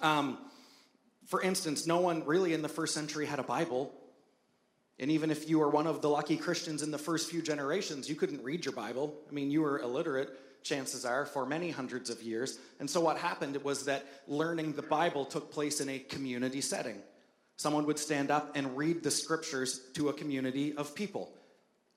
Um, 0.02 0.38
for 1.28 1.42
instance, 1.42 1.86
no 1.86 2.00
one 2.00 2.26
really 2.26 2.54
in 2.54 2.62
the 2.62 2.70
first 2.70 2.94
century 2.94 3.26
had 3.26 3.40
a 3.40 3.44
Bible. 3.44 3.94
And 5.00 5.12
even 5.12 5.30
if 5.30 5.48
you 5.48 5.60
were 5.60 5.70
one 5.70 5.86
of 5.86 6.02
the 6.02 6.10
lucky 6.10 6.38
Christians 6.38 6.82
in 6.82 6.90
the 6.90 6.98
first 6.98 7.30
few 7.30 7.42
generations, 7.42 8.10
you 8.10 8.16
couldn't 8.16 8.44
read 8.44 8.66
your 8.66 8.74
Bible. 8.74 9.14
I 9.30 9.34
mean, 9.34 9.52
you 9.52 9.62
were 9.62 9.80
illiterate, 9.80 10.30
chances 10.64 11.06
are, 11.06 11.26
for 11.26 11.46
many 11.46 11.70
hundreds 11.70 12.10
of 12.10 12.24
years. 12.24 12.58
And 12.80 12.90
so 12.90 13.02
what 13.02 13.18
happened 13.18 13.58
was 13.64 13.86
that 13.86 14.06
learning 14.28 14.74
the 14.74 14.82
Bible 14.82 15.26
took 15.26 15.52
place 15.52 15.80
in 15.80 15.90
a 15.90 16.00
community 16.00 16.62
setting. 16.62 16.98
Someone 17.58 17.86
would 17.86 18.00
stand 18.00 18.32
up 18.32 18.56
and 18.56 18.76
read 18.78 19.04
the 19.04 19.12
scriptures 19.12 19.82
to 19.94 20.10
a 20.10 20.14
community 20.14 20.76
of 20.76 20.96
people. 20.96 21.32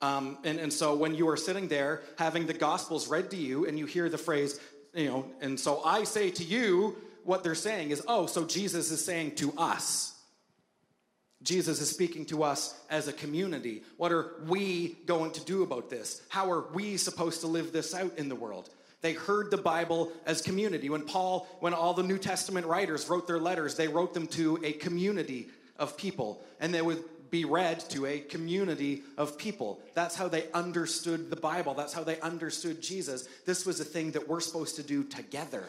Um, 0.02 0.38
and, 0.44 0.58
and 0.58 0.72
so 0.72 0.94
when 0.94 1.14
you 1.14 1.28
are 1.28 1.36
sitting 1.36 1.68
there 1.68 2.02
having 2.16 2.46
the 2.46 2.54
Gospels 2.54 3.08
read 3.08 3.30
to 3.30 3.36
you 3.36 3.66
and 3.66 3.78
you 3.78 3.86
hear 3.86 4.08
the 4.08 4.18
phrase, 4.18 4.58
you 4.94 5.06
know, 5.06 5.26
and 5.40 5.58
so 5.58 5.82
I 5.84 6.04
say 6.04 6.30
to 6.30 6.44
you, 6.44 6.96
what 7.24 7.44
they're 7.44 7.54
saying 7.54 7.90
is, 7.90 8.02
oh, 8.08 8.26
so 8.26 8.44
Jesus 8.44 8.90
is 8.90 9.04
saying 9.04 9.36
to 9.36 9.52
us. 9.58 10.16
Jesus 11.42 11.80
is 11.80 11.88
speaking 11.88 12.26
to 12.26 12.42
us 12.42 12.78
as 12.90 13.08
a 13.08 13.12
community. 13.12 13.82
What 13.96 14.12
are 14.12 14.32
we 14.46 14.98
going 15.06 15.30
to 15.32 15.44
do 15.44 15.62
about 15.62 15.88
this? 15.88 16.22
How 16.28 16.50
are 16.50 16.66
we 16.72 16.96
supposed 16.96 17.40
to 17.40 17.46
live 17.46 17.72
this 17.72 17.94
out 17.94 18.18
in 18.18 18.28
the 18.28 18.34
world? 18.34 18.70
They 19.00 19.14
heard 19.14 19.50
the 19.50 19.56
Bible 19.56 20.12
as 20.26 20.42
community. 20.42 20.90
When 20.90 21.02
Paul, 21.02 21.46
when 21.60 21.72
all 21.72 21.94
the 21.94 22.02
New 22.02 22.18
Testament 22.18 22.66
writers 22.66 23.08
wrote 23.08 23.26
their 23.26 23.38
letters, 23.38 23.74
they 23.74 23.88
wrote 23.88 24.12
them 24.12 24.26
to 24.28 24.58
a 24.62 24.72
community 24.72 25.48
of 25.78 25.96
people. 25.96 26.42
And 26.60 26.74
they 26.74 26.82
would 26.82 27.02
be 27.30 27.44
read 27.44 27.80
to 27.90 28.06
a 28.06 28.20
community 28.20 29.02
of 29.16 29.38
people. 29.38 29.80
That's 29.94 30.16
how 30.16 30.28
they 30.28 30.50
understood 30.52 31.30
the 31.30 31.36
Bible. 31.36 31.74
That's 31.74 31.92
how 31.92 32.04
they 32.04 32.20
understood 32.20 32.80
Jesus. 32.80 33.28
This 33.46 33.64
was 33.64 33.80
a 33.80 33.84
thing 33.84 34.12
that 34.12 34.28
we're 34.28 34.40
supposed 34.40 34.76
to 34.76 34.82
do 34.82 35.04
together. 35.04 35.64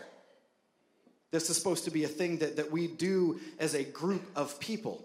This 1.31 1.49
is 1.49 1.57
supposed 1.57 1.85
to 1.85 1.91
be 1.91 2.03
a 2.03 2.09
thing 2.09 2.37
that, 2.39 2.57
that 2.57 2.71
we 2.71 2.87
do 2.87 3.39
as 3.59 3.73
a 3.73 3.83
group 3.83 4.23
of 4.35 4.59
people. 4.59 5.03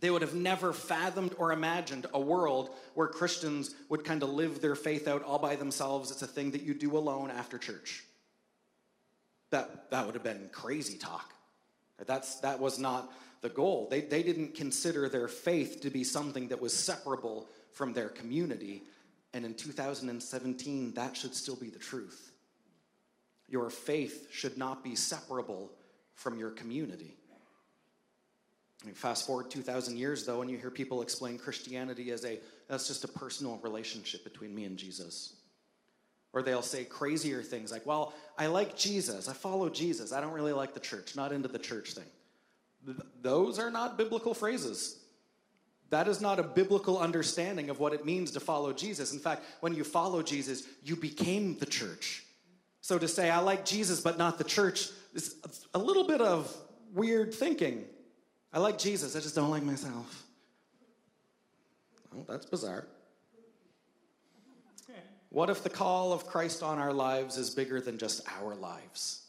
They 0.00 0.10
would 0.10 0.22
have 0.22 0.34
never 0.34 0.72
fathomed 0.72 1.34
or 1.38 1.52
imagined 1.52 2.06
a 2.12 2.20
world 2.20 2.70
where 2.94 3.08
Christians 3.08 3.74
would 3.88 4.04
kind 4.04 4.22
of 4.22 4.30
live 4.30 4.60
their 4.60 4.74
faith 4.74 5.08
out 5.08 5.22
all 5.22 5.38
by 5.38 5.56
themselves. 5.56 6.10
It's 6.10 6.22
a 6.22 6.26
thing 6.26 6.50
that 6.50 6.62
you 6.62 6.74
do 6.74 6.96
alone 6.96 7.30
after 7.30 7.58
church. 7.58 8.04
That, 9.50 9.90
that 9.90 10.04
would 10.04 10.14
have 10.14 10.24
been 10.24 10.50
crazy 10.52 10.98
talk. 10.98 11.32
That's, 12.04 12.40
that 12.40 12.60
was 12.60 12.78
not 12.78 13.10
the 13.46 13.54
goal. 13.54 13.86
They, 13.88 14.00
they 14.00 14.24
didn't 14.24 14.56
consider 14.56 15.08
their 15.08 15.28
faith 15.28 15.80
to 15.82 15.90
be 15.90 16.02
something 16.02 16.48
that 16.48 16.60
was 16.60 16.74
separable 16.74 17.46
from 17.70 17.92
their 17.92 18.08
community. 18.08 18.82
And 19.34 19.44
in 19.44 19.54
2017, 19.54 20.94
that 20.94 21.16
should 21.16 21.32
still 21.32 21.54
be 21.54 21.70
the 21.70 21.78
truth. 21.78 22.32
Your 23.48 23.70
faith 23.70 24.26
should 24.32 24.58
not 24.58 24.82
be 24.82 24.96
separable 24.96 25.70
from 26.14 26.36
your 26.40 26.50
community. 26.50 27.14
I 28.82 28.86
mean, 28.86 28.96
fast 28.96 29.28
forward 29.28 29.48
2,000 29.48 29.96
years, 29.96 30.26
though, 30.26 30.42
and 30.42 30.50
you 30.50 30.58
hear 30.58 30.70
people 30.70 31.00
explain 31.02 31.38
Christianity 31.38 32.10
as 32.10 32.24
a 32.24 32.40
that's 32.68 32.88
just 32.88 33.04
a 33.04 33.08
personal 33.08 33.60
relationship 33.62 34.24
between 34.24 34.52
me 34.52 34.64
and 34.64 34.76
Jesus. 34.76 35.34
Or 36.32 36.42
they'll 36.42 36.62
say 36.62 36.82
crazier 36.82 37.42
things 37.42 37.70
like, 37.70 37.86
well, 37.86 38.12
I 38.36 38.48
like 38.48 38.76
Jesus. 38.76 39.28
I 39.28 39.34
follow 39.34 39.68
Jesus. 39.68 40.12
I 40.12 40.20
don't 40.20 40.32
really 40.32 40.52
like 40.52 40.74
the 40.74 40.80
church. 40.80 41.14
Not 41.14 41.30
into 41.30 41.46
the 41.46 41.60
church 41.60 41.92
thing. 41.92 42.04
Th- 42.86 42.96
those 43.20 43.58
are 43.58 43.70
not 43.70 43.98
biblical 43.98 44.32
phrases. 44.32 44.98
That 45.90 46.08
is 46.08 46.20
not 46.20 46.40
a 46.40 46.42
biblical 46.42 46.98
understanding 46.98 47.70
of 47.70 47.78
what 47.78 47.92
it 47.92 48.04
means 48.04 48.32
to 48.32 48.40
follow 48.40 48.72
Jesus. 48.72 49.12
In 49.12 49.18
fact, 49.18 49.44
when 49.60 49.74
you 49.74 49.84
follow 49.84 50.22
Jesus, 50.22 50.64
you 50.82 50.96
became 50.96 51.58
the 51.58 51.66
church. 51.66 52.24
So 52.80 52.98
to 52.98 53.08
say, 53.08 53.30
I 53.30 53.38
like 53.40 53.64
Jesus 53.64 54.00
but 54.00 54.18
not 54.18 54.38
the 54.38 54.44
church, 54.44 54.88
is 55.14 55.36
a 55.74 55.78
little 55.78 56.06
bit 56.06 56.20
of 56.20 56.54
weird 56.92 57.34
thinking. 57.34 57.84
I 58.52 58.58
like 58.58 58.78
Jesus, 58.78 59.14
I 59.14 59.20
just 59.20 59.34
don't 59.34 59.50
like 59.50 59.62
myself. 59.62 60.24
Oh, 62.16 62.24
that's 62.28 62.46
bizarre. 62.46 62.86
What 65.30 65.50
if 65.50 65.62
the 65.62 65.70
call 65.70 66.12
of 66.12 66.26
Christ 66.26 66.62
on 66.62 66.78
our 66.78 66.92
lives 66.92 67.36
is 67.36 67.50
bigger 67.50 67.80
than 67.80 67.98
just 67.98 68.22
our 68.40 68.54
lives? 68.54 69.25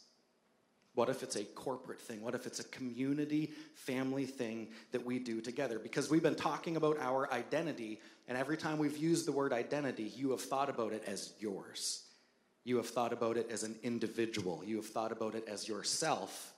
What 0.98 1.08
if 1.08 1.22
it's 1.22 1.36
a 1.36 1.44
corporate 1.44 2.00
thing? 2.00 2.22
What 2.22 2.34
if 2.34 2.44
it's 2.44 2.58
a 2.58 2.64
community, 2.64 3.52
family 3.76 4.26
thing 4.26 4.66
that 4.90 5.06
we 5.06 5.20
do 5.20 5.40
together? 5.40 5.78
Because 5.78 6.10
we've 6.10 6.24
been 6.24 6.34
talking 6.34 6.74
about 6.74 6.98
our 6.98 7.32
identity, 7.32 8.00
and 8.26 8.36
every 8.36 8.56
time 8.56 8.78
we've 8.78 8.96
used 8.96 9.24
the 9.24 9.30
word 9.30 9.52
identity, 9.52 10.12
you 10.16 10.32
have 10.32 10.40
thought 10.40 10.68
about 10.68 10.92
it 10.92 11.04
as 11.06 11.34
yours. 11.38 12.02
You 12.64 12.78
have 12.78 12.88
thought 12.88 13.12
about 13.12 13.36
it 13.36 13.48
as 13.48 13.62
an 13.62 13.76
individual. 13.84 14.64
You 14.66 14.74
have 14.74 14.86
thought 14.86 15.12
about 15.12 15.36
it 15.36 15.46
as 15.46 15.68
yourself. 15.68 16.52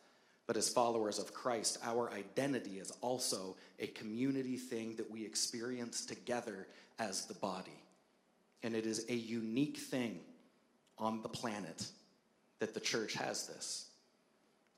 But 0.46 0.56
as 0.56 0.70
followers 0.70 1.18
of 1.18 1.34
Christ, 1.34 1.76
our 1.84 2.10
identity 2.10 2.78
is 2.78 2.92
also 3.02 3.58
a 3.78 3.88
community 3.88 4.56
thing 4.56 4.96
that 4.96 5.10
we 5.10 5.22
experience 5.26 6.06
together 6.06 6.66
as 6.98 7.26
the 7.26 7.34
body. 7.34 7.84
And 8.62 8.74
it 8.74 8.86
is 8.86 9.04
a 9.10 9.14
unique 9.14 9.76
thing 9.76 10.18
on 10.96 11.20
the 11.20 11.28
planet 11.28 11.86
that 12.58 12.72
the 12.72 12.80
church 12.80 13.12
has 13.12 13.46
this. 13.46 13.89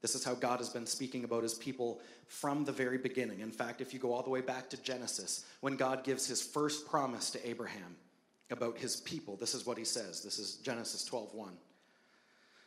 This 0.03 0.17
is 0.17 0.25
how 0.25 0.35
God 0.35 0.59
has 0.59 0.69
been 0.69 0.85
speaking 0.85 1.23
about 1.23 1.45
his 1.45 1.55
people 1.55 2.01
from 2.27 2.65
the 2.65 2.73
very 2.73 2.99
beginning. 2.99 3.41
In 3.41 3.53
fact, 3.53 3.81
if 3.81 3.95
you 3.95 4.01
go 4.01 4.12
all 4.12 4.23
the 4.23 4.31
way 4.31 4.41
back 4.41 4.69
to 4.71 4.83
Genesis, 4.83 5.45
when 5.61 5.77
God 5.77 6.03
gives 6.03 6.27
his 6.27 6.43
first 6.43 6.88
promise 6.88 7.31
to 7.31 7.49
Abraham 7.49 7.97
about 8.51 8.77
his 8.77 8.97
people, 8.97 9.37
this 9.37 9.55
is 9.55 9.65
what 9.65 9.79
he 9.79 9.85
says. 9.85 10.23
This 10.23 10.41
is 10.41 10.57
Genesis 10.57 11.05
12:1. 11.05 11.57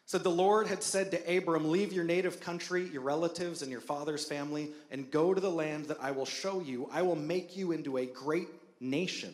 Said 0.07 0.23
the 0.23 0.31
Lord 0.31 0.67
had 0.67 0.81
said 0.81 1.11
to 1.11 1.37
Abram, 1.37 1.69
Leave 1.71 1.91
your 1.91 2.03
native 2.05 2.39
country, 2.39 2.87
your 2.87 3.01
relatives, 3.01 3.61
and 3.61 3.71
your 3.71 3.81
father's 3.81 4.23
family, 4.23 4.71
and 4.89 5.11
go 5.11 5.33
to 5.33 5.41
the 5.41 5.51
land 5.51 5.85
that 5.85 6.01
I 6.01 6.11
will 6.11 6.27
show 6.27 6.61
you. 6.61 6.87
I 6.91 7.01
will 7.01 7.15
make 7.15 7.57
you 7.57 7.71
into 7.71 7.97
a 7.97 8.05
great 8.05 8.47
nation 8.79 9.33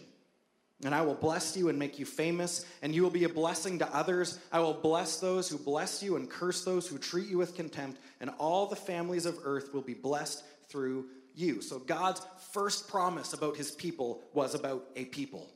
and 0.83 0.95
I 0.95 1.01
will 1.01 1.15
bless 1.15 1.55
you 1.55 1.69
and 1.69 1.77
make 1.77 1.99
you 1.99 2.05
famous, 2.05 2.65
and 2.81 2.93
you 2.93 3.03
will 3.03 3.09
be 3.09 3.23
a 3.23 3.29
blessing 3.29 3.79
to 3.79 3.95
others. 3.95 4.39
I 4.51 4.59
will 4.59 4.73
bless 4.73 5.19
those 5.19 5.47
who 5.47 5.57
bless 5.57 6.01
you 6.01 6.15
and 6.15 6.29
curse 6.29 6.63
those 6.63 6.87
who 6.87 6.97
treat 6.97 7.27
you 7.27 7.37
with 7.37 7.55
contempt, 7.55 7.99
and 8.19 8.31
all 8.39 8.65
the 8.65 8.75
families 8.75 9.25
of 9.25 9.37
earth 9.43 9.73
will 9.73 9.81
be 9.81 9.93
blessed 9.93 10.43
through 10.69 11.05
you. 11.35 11.61
So, 11.61 11.79
God's 11.79 12.21
first 12.51 12.87
promise 12.87 13.33
about 13.33 13.55
his 13.55 13.71
people 13.71 14.21
was 14.33 14.55
about 14.55 14.85
a 14.95 15.05
people, 15.05 15.49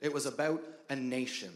it 0.00 0.12
was 0.12 0.26
about 0.26 0.62
a 0.90 0.96
nation. 0.96 1.52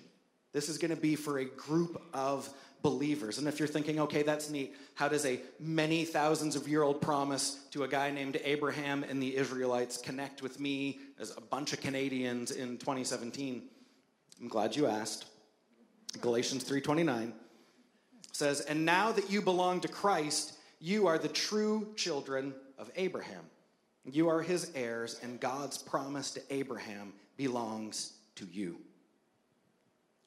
This 0.53 0.69
is 0.69 0.79
going 0.79 0.95
to 0.95 1.01
be 1.01 1.17
for 1.17 1.39
a 1.39 1.45
group 1.45 2.03
of 2.13 2.49
believers. 2.83 3.39
And 3.39 3.47
if 3.49 3.59
you're 3.59 3.69
thinking, 3.69 4.01
okay, 4.01 4.23
that's 4.23 4.51
neat, 4.51 4.75
how 4.95 5.09
does 5.09 5.25
a 5.25 5.41
many 5.59 6.05
thousands 6.05 6.57
of 6.57 6.69
year 6.69 6.83
old 6.83 7.01
promise 7.01 7.65
to 7.71 7.85
a 7.85 7.89
guy 7.89 8.11
named 8.11 8.39
Abraham 8.45 9.05
and 9.05 9.23
the 9.23 9.37
Israelites 9.37 9.97
connect 9.97 10.43
with 10.43 10.61
me 10.61 10.99
as 11.19 11.35
a 11.37 11.41
bunch 11.41 11.73
of 11.73 11.81
Canadians 11.81 12.51
in 12.51 12.77
2017? 12.79 13.63
I'm 14.41 14.49
glad 14.49 14.75
you 14.75 14.87
asked. 14.87 15.27
Galatians 16.21 16.65
3:29 16.65 17.33
says, 18.33 18.61
"And 18.61 18.85
now 18.85 19.13
that 19.13 19.31
you 19.31 19.41
belong 19.41 19.81
to 19.81 19.89
Christ, 19.89 20.55
you 20.81 21.07
are 21.07 21.19
the 21.19 21.29
true 21.29 21.95
children 21.97 22.55
of 22.77 22.91
Abraham. 22.97 23.49
You 24.05 24.29
are 24.29 24.43
his 24.43 24.73
heirs, 24.75 25.19
and 25.23 25.39
God's 25.39 25.79
promise 25.79 26.33
to 26.33 26.43
Abraham 26.53 27.15
belongs 27.37 28.15
to 28.35 28.47
you." 28.47 28.81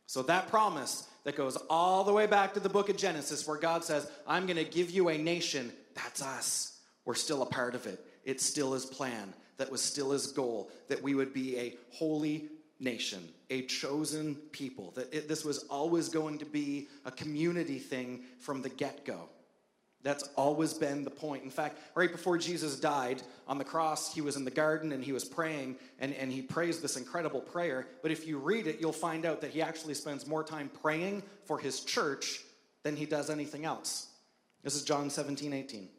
So 0.07 0.21
that 0.23 0.47
promise 0.47 1.07
that 1.23 1.35
goes 1.35 1.57
all 1.69 2.03
the 2.03 2.13
way 2.13 2.27
back 2.27 2.53
to 2.53 2.59
the 2.59 2.69
book 2.69 2.89
of 2.89 2.97
Genesis, 2.97 3.47
where 3.47 3.57
God 3.57 3.83
says, 3.83 4.09
I'm 4.27 4.45
going 4.45 4.57
to 4.57 4.63
give 4.63 4.91
you 4.91 5.09
a 5.09 5.17
nation. 5.17 5.71
That's 5.95 6.21
us. 6.21 6.79
We're 7.05 7.15
still 7.15 7.41
a 7.41 7.47
part 7.47 7.75
of 7.75 7.87
it. 7.87 8.05
It's 8.23 8.45
still 8.45 8.73
his 8.73 8.85
plan. 8.85 9.33
That 9.57 9.71
was 9.71 9.81
still 9.81 10.11
his 10.11 10.27
goal, 10.27 10.69
that 10.89 11.01
we 11.01 11.15
would 11.15 11.33
be 11.33 11.57
a 11.57 11.75
holy 11.91 12.49
nation, 12.79 13.27
a 13.49 13.63
chosen 13.63 14.35
people. 14.51 14.91
That 14.91 15.13
it, 15.13 15.27
this 15.27 15.45
was 15.45 15.59
always 15.69 16.09
going 16.09 16.39
to 16.39 16.45
be 16.45 16.87
a 17.05 17.11
community 17.11 17.79
thing 17.79 18.23
from 18.39 18.61
the 18.61 18.69
get 18.69 19.05
go. 19.05 19.29
That's 20.05 20.29
always 20.35 20.75
been 20.75 21.03
the 21.03 21.09
point. 21.09 21.43
In 21.43 21.49
fact, 21.49 21.79
right 21.95 22.11
before 22.11 22.37
Jesus 22.37 22.79
died 22.79 23.23
on 23.47 23.57
the 23.57 23.63
cross, 23.63 24.13
he 24.13 24.21
was 24.21 24.35
in 24.35 24.45
the 24.45 24.51
garden 24.51 24.91
and 24.91 25.03
he 25.03 25.11
was 25.11 25.25
praying, 25.25 25.77
and, 25.99 26.13
and 26.13 26.31
he 26.31 26.43
prays 26.43 26.79
this 26.79 26.95
incredible 26.95 27.41
prayer. 27.41 27.87
But 28.03 28.11
if 28.11 28.27
you 28.27 28.37
read 28.37 28.67
it, 28.67 28.79
you'll 28.79 28.93
find 28.93 29.25
out 29.25 29.41
that 29.41 29.49
he 29.49 29.63
actually 29.63 29.95
spends 29.95 30.27
more 30.27 30.43
time 30.43 30.69
praying 30.83 31.23
for 31.45 31.57
his 31.57 31.79
church 31.79 32.41
than 32.83 32.95
he 32.95 33.07
does 33.07 33.31
anything 33.31 33.65
else. 33.65 34.09
This 34.61 34.75
is 34.75 34.83
John 34.83 35.09
17, 35.09 35.53
18. 35.53 35.89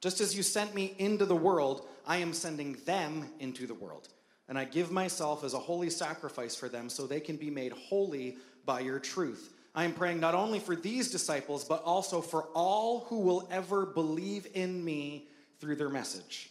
Just 0.00 0.22
as 0.22 0.34
you 0.34 0.42
sent 0.42 0.74
me 0.74 0.94
into 0.96 1.26
the 1.26 1.36
world, 1.36 1.86
I 2.06 2.16
am 2.16 2.32
sending 2.32 2.78
them 2.86 3.28
into 3.40 3.66
the 3.66 3.74
world. 3.74 4.08
And 4.48 4.58
I 4.58 4.64
give 4.64 4.90
myself 4.90 5.44
as 5.44 5.52
a 5.52 5.58
holy 5.58 5.90
sacrifice 5.90 6.56
for 6.56 6.70
them 6.70 6.88
so 6.88 7.06
they 7.06 7.20
can 7.20 7.36
be 7.36 7.50
made 7.50 7.72
holy 7.72 8.38
by 8.64 8.80
your 8.80 9.00
truth. 9.00 9.52
I 9.78 9.84
am 9.84 9.92
praying 9.92 10.18
not 10.18 10.34
only 10.34 10.58
for 10.58 10.74
these 10.74 11.08
disciples, 11.08 11.62
but 11.62 11.84
also 11.84 12.20
for 12.20 12.48
all 12.52 13.06
who 13.08 13.20
will 13.20 13.48
ever 13.48 13.86
believe 13.86 14.44
in 14.52 14.84
me 14.84 15.28
through 15.60 15.76
their 15.76 15.88
message. 15.88 16.50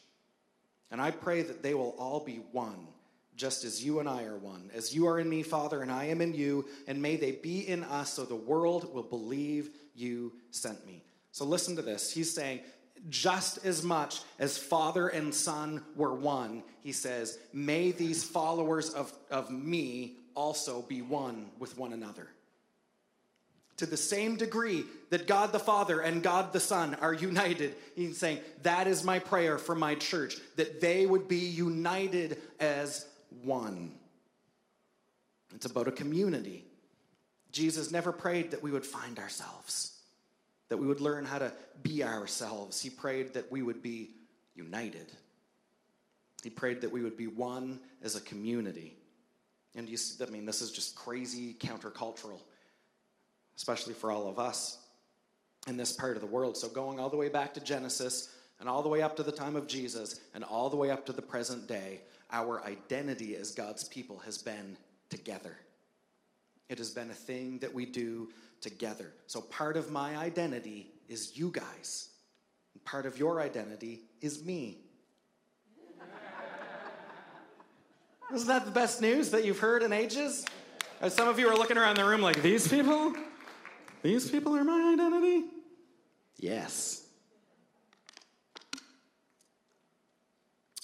And 0.91 1.01
I 1.01 1.11
pray 1.11 1.41
that 1.41 1.61
they 1.61 1.73
will 1.73 1.93
all 1.99 2.21
be 2.21 2.39
one, 2.53 2.87
just 3.35 3.65
as 3.65 3.83
you 3.83 3.99
and 3.99 4.07
I 4.07 4.23
are 4.23 4.37
one. 4.37 4.71
As 4.73 4.95
you 4.95 5.07
are 5.07 5.19
in 5.19 5.27
me, 5.29 5.43
Father, 5.43 5.81
and 5.81 5.91
I 5.91 6.05
am 6.05 6.21
in 6.21 6.33
you, 6.33 6.67
and 6.87 7.01
may 7.01 7.17
they 7.17 7.33
be 7.33 7.67
in 7.67 7.83
us 7.83 8.13
so 8.13 8.23
the 8.23 8.33
world 8.33 8.93
will 8.93 9.03
believe 9.03 9.71
you 9.93 10.31
sent 10.51 10.87
me. 10.87 11.03
So 11.33 11.43
listen 11.43 11.75
to 11.75 11.81
this. 11.81 12.09
He's 12.09 12.33
saying, 12.33 12.61
just 13.09 13.65
as 13.65 13.83
much 13.83 14.21
as 14.39 14.57
Father 14.57 15.09
and 15.09 15.35
Son 15.35 15.83
were 15.97 16.13
one, 16.13 16.63
he 16.79 16.93
says, 16.93 17.39
may 17.51 17.91
these 17.91 18.23
followers 18.23 18.91
of, 18.91 19.11
of 19.29 19.51
me 19.51 20.15
also 20.33 20.81
be 20.83 21.01
one 21.01 21.47
with 21.59 21.77
one 21.77 21.91
another 21.91 22.29
to 23.77 23.85
the 23.85 23.97
same 23.97 24.35
degree 24.35 24.85
that 25.11 25.27
God 25.27 25.51
the 25.51 25.59
Father 25.59 26.01
and 26.01 26.23
God 26.23 26.51
the 26.51 26.59
Son 26.59 26.95
are 26.95 27.13
united. 27.13 27.75
He's 27.95 28.17
saying, 28.17 28.39
That 28.63 28.87
is 28.87 29.03
my 29.03 29.19
prayer 29.19 29.57
for 29.57 29.75
my 29.75 29.95
church, 29.95 30.37
that 30.55 30.81
they 30.81 31.05
would 31.05 31.27
be 31.27 31.37
united 31.37 32.39
as 32.59 33.05
one. 33.43 33.93
It's 35.55 35.65
about 35.65 35.87
a 35.87 35.91
community. 35.91 36.65
Jesus 37.51 37.91
never 37.91 38.11
prayed 38.11 38.51
that 38.51 38.61
we 38.61 38.71
would 38.71 38.85
find 38.85 39.17
ourselves, 39.19 39.97
that 40.69 40.77
we 40.77 40.87
would 40.87 40.99
learn 40.99 41.25
how 41.25 41.39
to 41.39 41.53
be 41.81 42.03
ourselves. 42.03 42.81
He 42.81 42.89
prayed 42.89 43.33
that 43.35 43.51
we 43.51 43.61
would 43.61 43.81
be 43.81 44.11
united. 44.55 45.11
He 46.43 46.49
prayed 46.49 46.81
that 46.81 46.91
we 46.91 47.01
would 47.01 47.17
be 47.17 47.27
one 47.27 47.79
as 48.03 48.15
a 48.15 48.21
community. 48.21 48.97
And 49.75 49.87
you, 49.87 49.97
I 50.21 50.29
mean, 50.29 50.45
this 50.45 50.61
is 50.61 50.71
just 50.71 50.95
crazy 50.95 51.55
countercultural 51.59 52.39
especially 53.57 53.93
for 53.93 54.11
all 54.11 54.29
of 54.29 54.39
us 54.39 54.77
in 55.67 55.75
this 55.75 55.91
part 55.91 56.15
of 56.15 56.21
the 56.21 56.27
world. 56.27 56.55
So, 56.55 56.69
going 56.69 56.99
all 56.99 57.09
the 57.09 57.17
way 57.17 57.29
back 57.29 57.53
to 57.55 57.59
Genesis, 57.59 58.29
and 58.59 58.67
all 58.67 58.81
the 58.81 58.89
way 58.89 59.01
up 59.01 59.15
to 59.17 59.23
the 59.23 59.31
time 59.31 59.55
of 59.55 59.67
Jesus, 59.67 60.19
and 60.33 60.43
all 60.43 60.69
the 60.69 60.77
way 60.77 60.89
up 60.89 61.05
to 61.05 61.13
the 61.13 61.21
present 61.21 61.67
day, 61.67 62.01
our 62.31 62.63
identity 62.65 63.35
as 63.35 63.51
God's 63.51 63.83
people 63.83 64.19
has 64.19 64.37
been 64.37 64.77
together. 65.09 65.57
It 66.69 66.79
has 66.79 66.89
been 66.89 67.09
a 67.09 67.15
thing 67.15 67.59
that 67.59 67.73
we 67.73 67.85
do 67.85 68.29
together. 68.59 69.13
So 69.27 69.41
part 69.41 69.77
of 69.77 69.91
my 69.91 70.17
identity 70.17 70.91
is 71.07 71.37
you 71.37 71.51
guys. 71.51 72.09
And 72.73 72.83
part 72.83 73.05
of 73.05 73.17
your 73.17 73.39
identity 73.39 74.01
is 74.21 74.43
me. 74.43 74.79
Isn't 78.33 78.47
that 78.47 78.65
the 78.65 78.71
best 78.71 79.01
news 79.01 79.29
that 79.31 79.45
you've 79.45 79.59
heard 79.59 79.83
in 79.83 79.93
ages? 79.93 80.45
As 80.99 81.13
some 81.13 81.27
of 81.27 81.39
you 81.39 81.47
are 81.47 81.55
looking 81.55 81.77
around 81.77 81.97
the 81.97 82.05
room 82.05 82.21
like, 82.21 82.41
these 82.41 82.67
people? 82.67 83.15
These 84.03 84.29
people 84.29 84.55
are 84.55 84.63
my 84.63 84.93
identity? 84.93 85.45
Yes. 86.38 87.05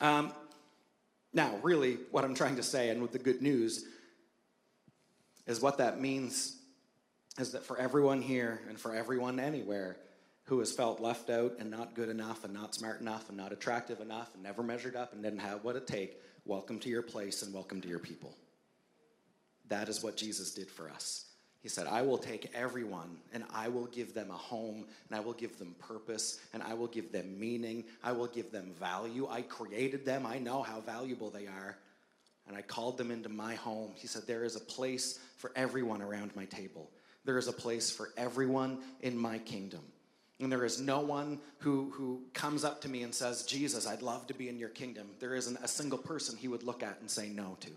Um, 0.02 0.34
now, 1.34 1.58
really, 1.64 2.00
what 2.12 2.24
I'm 2.24 2.36
trying 2.36 2.58
to 2.58 2.64
say, 2.64 2.90
and 2.90 3.02
with 3.02 3.12
the 3.12 3.20
good 3.20 3.42
news, 3.42 3.86
is 5.48 5.62
what 5.62 5.78
that 5.78 6.00
means 6.00 6.58
is 7.40 7.52
that 7.54 7.64
for 7.64 7.78
everyone 7.80 8.22
here 8.22 8.62
and 8.70 8.80
for 8.80 8.94
everyone 8.94 9.40
anywhere 9.40 9.98
who 10.46 10.60
has 10.60 10.72
felt 10.72 11.00
left 11.00 11.30
out 11.30 11.54
and 11.60 11.72
not 11.72 11.96
good 11.96 12.10
enough 12.10 12.44
and 12.44 12.54
not 12.54 12.76
smart 12.76 13.02
enough 13.02 13.30
and 13.30 13.38
not 13.38 13.52
attractive 13.52 14.02
enough 14.02 14.34
and 14.34 14.44
never 14.44 14.62
measured 14.62 14.96
up 14.96 15.14
and 15.14 15.24
didn't 15.24 15.40
have 15.40 15.64
what 15.64 15.76
it 15.76 15.88
take, 15.88 16.18
welcome 16.46 16.80
to 16.80 16.90
your 16.90 17.02
place 17.02 17.42
and 17.42 17.54
welcome 17.54 17.82
to 17.82 17.88
your 17.88 18.00
people. 18.00 18.36
That 19.70 19.90
is 19.90 20.04
what 20.04 20.18
Jesus 20.18 20.54
did 20.54 20.70
for 20.70 20.90
us. 20.90 21.33
He 21.64 21.70
said, 21.70 21.88
I 21.88 22.02
will 22.02 22.18
take 22.18 22.52
everyone 22.54 23.18
and 23.34 23.46
I 23.54 23.70
will 23.70 23.86
give 23.86 24.14
them 24.14 24.30
a 24.30 24.38
home 24.38 24.84
and 25.08 25.18
I 25.18 25.22
will 25.22 25.34
give 25.34 25.58
them 25.58 25.76
purpose 25.80 26.42
and 26.54 26.62
I 26.62 26.74
will 26.74 26.88
give 26.88 27.14
them 27.14 27.40
meaning. 27.40 27.86
I 28.04 28.12
will 28.12 28.28
give 28.28 28.52
them 28.52 28.74
value. 28.78 29.30
I 29.30 29.44
created 29.44 30.06
them. 30.06 30.26
I 30.26 30.40
know 30.40 30.62
how 30.62 30.82
valuable 30.82 31.30
they 31.30 31.48
are. 31.48 31.78
And 32.48 32.58
I 32.58 32.62
called 32.62 32.98
them 32.98 33.12
into 33.12 33.30
my 33.30 33.56
home. 33.56 33.94
He 33.96 34.08
said, 34.08 34.28
There 34.28 34.44
is 34.44 34.58
a 34.58 34.60
place 34.60 35.20
for 35.38 35.54
everyone 35.56 36.02
around 36.02 36.36
my 36.36 36.44
table. 36.44 36.92
There 37.24 37.38
is 37.38 37.48
a 37.48 37.54
place 37.54 37.90
for 37.90 38.10
everyone 38.18 38.80
in 39.00 39.18
my 39.18 39.38
kingdom. 39.38 39.84
And 40.42 40.52
there 40.52 40.66
is 40.66 40.82
no 40.82 41.00
one 41.00 41.40
who, 41.60 41.92
who 41.96 42.24
comes 42.34 42.66
up 42.66 42.82
to 42.82 42.90
me 42.90 43.04
and 43.04 43.16
says, 43.16 43.44
Jesus, 43.44 43.88
I'd 43.88 44.02
love 44.02 44.28
to 44.28 44.34
be 44.34 44.50
in 44.50 44.60
your 44.60 44.68
kingdom. 44.68 45.08
There 45.22 45.36
isn't 45.36 45.58
a 45.64 45.68
single 45.70 46.00
person 46.00 46.36
he 46.36 46.50
would 46.50 46.64
look 46.64 46.84
at 46.84 47.00
and 47.00 47.10
say 47.10 47.30
no 47.30 47.56
to. 47.62 47.70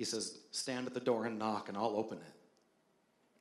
He 0.00 0.06
says, 0.06 0.38
Stand 0.50 0.86
at 0.86 0.94
the 0.94 1.00
door 1.00 1.26
and 1.26 1.38
knock, 1.38 1.68
and 1.68 1.76
I'll 1.76 1.94
open 1.94 2.16
it. 2.16 2.32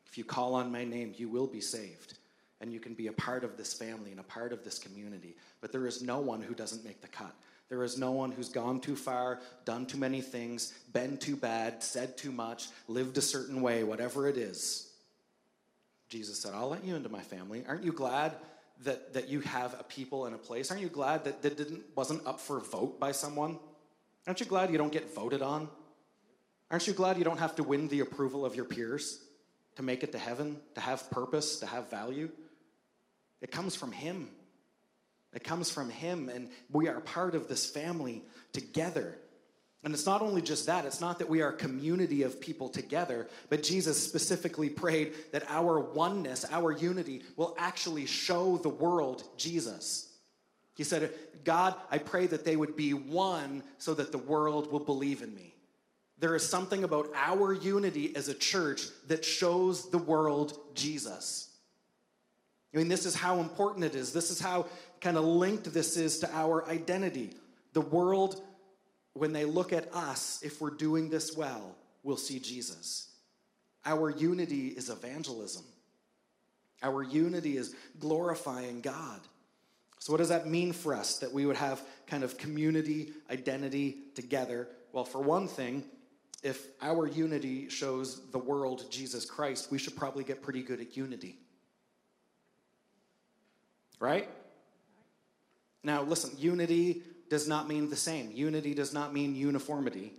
If 0.06 0.18
you 0.18 0.26
call 0.26 0.56
on 0.56 0.70
my 0.70 0.84
name, 0.84 1.14
you 1.16 1.30
will 1.30 1.48
be 1.48 1.62
saved. 1.62 2.18
And 2.60 2.74
you 2.74 2.82
can 2.82 2.96
be 2.96 3.08
a 3.08 3.14
part 3.14 3.46
of 3.46 3.56
this 3.56 3.74
family 3.74 4.12
and 4.12 4.20
a 4.20 4.24
part 4.24 4.52
of 4.52 4.66
this 4.66 4.78
community. 4.78 5.38
But 5.62 5.72
there 5.72 5.88
is 5.88 6.02
no 6.02 6.20
one 6.20 6.42
who 6.42 6.54
doesn't 6.54 6.84
make 6.84 7.00
the 7.00 7.08
cut. 7.08 7.34
There 7.70 7.82
is 7.82 7.98
no 7.98 8.12
one 8.12 8.34
who's 8.34 8.50
gone 8.50 8.82
too 8.82 8.98
far, 8.98 9.40
done 9.64 9.86
too 9.86 9.98
many 9.98 10.20
things, 10.20 10.74
been 10.92 11.16
too 11.16 11.38
bad, 11.38 11.82
said 11.82 12.18
too 12.18 12.34
much, 12.34 12.68
lived 12.90 13.18
a 13.18 13.22
certain 13.22 13.62
way, 13.62 13.86
whatever 13.86 14.28
it 14.28 14.36
is. 14.36 14.92
Jesus 16.10 16.42
said, 16.42 16.52
I'll 16.54 16.68
let 16.68 16.84
you 16.84 16.94
into 16.94 17.08
my 17.08 17.22
family. 17.22 17.64
Aren't 17.70 17.86
you 17.86 17.94
glad 17.94 18.34
that, 18.84 19.14
that 19.14 19.30
you 19.30 19.40
have 19.40 19.80
a 19.80 19.84
people 19.84 20.26
and 20.26 20.36
a 20.36 20.38
place? 20.38 20.72
Aren't 20.72 20.84
you 20.84 20.90
glad 20.90 21.24
that 21.24 21.42
that 21.42 21.56
didn't, 21.56 21.84
wasn't 21.96 22.28
up 22.28 22.42
for 22.42 22.60
vote 22.60 23.00
by 23.00 23.14
someone? 23.14 23.60
Aren't 24.28 24.42
you 24.42 24.46
glad 24.46 24.72
you 24.72 24.78
don't 24.78 24.92
get 24.92 25.16
voted 25.16 25.42
on? 25.42 25.70
Aren't 26.72 26.88
you 26.88 26.94
glad 26.94 27.18
you 27.18 27.24
don't 27.24 27.40
have 27.40 27.56
to 27.56 27.64
win 27.64 27.88
the 27.88 28.02
approval 28.02 28.46
of 28.46 28.56
your 28.56 28.66
peers 28.66 29.24
to 29.76 29.84
make 29.84 30.04
it 30.04 30.12
to 30.12 30.20
heaven, 30.20 30.60
to 30.76 30.82
have 30.82 31.10
purpose, 31.10 31.60
to 31.60 31.66
have 31.66 31.90
value? 31.90 32.30
It 33.42 33.52
comes 33.52 33.76
from 33.76 33.92
Him. 33.92 34.30
It 35.34 35.44
comes 35.44 35.72
from 35.72 35.90
Him, 35.90 36.30
and 36.30 36.50
we 36.72 36.88
are 36.88 37.00
part 37.00 37.36
of 37.36 37.48
this 37.48 37.70
family 37.70 38.24
together. 38.54 39.18
And 39.84 39.94
it's 39.94 40.06
not 40.06 40.22
only 40.22 40.42
just 40.42 40.66
that, 40.66 40.86
it's 40.86 41.00
not 41.00 41.20
that 41.20 41.30
we 41.30 41.42
are 41.42 41.50
a 41.50 41.56
community 41.56 42.24
of 42.24 42.42
people 42.42 42.68
together, 42.68 43.28
but 43.50 43.64
Jesus 43.64 44.02
specifically 44.04 44.70
prayed 44.70 45.14
that 45.32 45.50
our 45.50 45.80
oneness, 45.80 46.46
our 46.52 46.72
unity, 46.72 47.24
will 47.38 47.56
actually 47.58 48.06
show 48.06 48.58
the 48.58 48.70
world 48.70 49.24
Jesus. 49.38 50.10
He 50.76 50.84
said, 50.84 51.14
God, 51.46 51.76
I 51.90 51.98
pray 51.98 52.28
that 52.28 52.44
they 52.44 52.58
would 52.58 52.76
be 52.76 52.94
one 52.94 53.64
so 53.78 53.94
that 53.94 54.12
the 54.12 54.18
world 54.18 54.72
will 54.72 54.80
believe 54.80 55.22
in 55.22 55.34
me. 55.34 55.56
There 56.20 56.36
is 56.36 56.48
something 56.48 56.84
about 56.84 57.10
our 57.16 57.54
unity 57.54 58.16
as 58.16 58.28
a 58.28 58.34
church 58.34 58.84
that 59.08 59.24
shows 59.24 59.90
the 59.90 59.98
world 59.98 60.58
Jesus. 60.76 61.50
I 62.74 62.78
mean, 62.78 62.90
this 62.90 63.06
is 63.06 63.16
how 63.16 63.40
important 63.40 63.86
it 63.86 63.96
is. 63.96 64.12
This 64.14 64.30
is 64.30 64.40
how 64.40 64.68
kind 65.02 65.18
of 65.18 65.24
linked 65.24 65.74
this 65.74 65.98
is 65.98 66.20
to 66.20 66.30
our 66.32 66.68
identity. 66.68 67.32
The 67.74 67.82
world, 67.82 68.42
when 69.14 69.34
they 69.34 69.46
look 69.46 69.72
at 69.74 69.94
us, 69.94 70.40
if 70.44 70.62
we're 70.62 70.70
doing 70.72 71.10
this 71.10 71.36
well, 71.36 71.76
will 72.04 72.18
see 72.18 72.40
Jesus. 72.40 73.08
Our 73.86 74.10
unity 74.10 74.68
is 74.68 74.90
evangelism. 74.90 75.64
Our 76.84 77.02
unity 77.04 77.58
is 77.58 77.76
glorifying 78.00 78.82
God. 78.82 79.20
So, 80.00 80.14
what 80.14 80.18
does 80.18 80.30
that 80.30 80.48
mean 80.48 80.72
for 80.72 80.94
us 80.94 81.20
that 81.20 81.34
we 81.34 81.46
would 81.46 81.58
have 81.58 81.82
kind 82.08 82.24
of 82.24 82.38
community 82.38 83.12
identity 83.30 83.98
together? 84.16 84.68
Well, 84.94 85.04
for 85.04 85.22
one 85.22 85.48
thing, 85.48 85.84
if 86.44 86.68
our 86.82 87.08
unity 87.08 87.70
shows 87.70 88.32
the 88.32 88.40
world 88.40 88.90
Jesus 88.90 89.26
Christ, 89.26 89.72
we 89.72 89.78
should 89.78 89.96
probably 89.96 90.24
get 90.24 90.42
pretty 90.42 90.64
good 90.64 90.80
at 90.80 90.96
unity. 90.96 91.38
Right? 94.00 94.30
Now, 95.84 96.04
listen, 96.04 96.32
unity 96.38 97.04
does 97.30 97.48
not 97.48 97.68
mean 97.68 97.90
the 97.90 97.96
same. 97.96 98.32
Unity 98.34 98.74
does 98.74 98.94
not 98.94 99.14
mean 99.14 99.36
uniformity. 99.36 100.14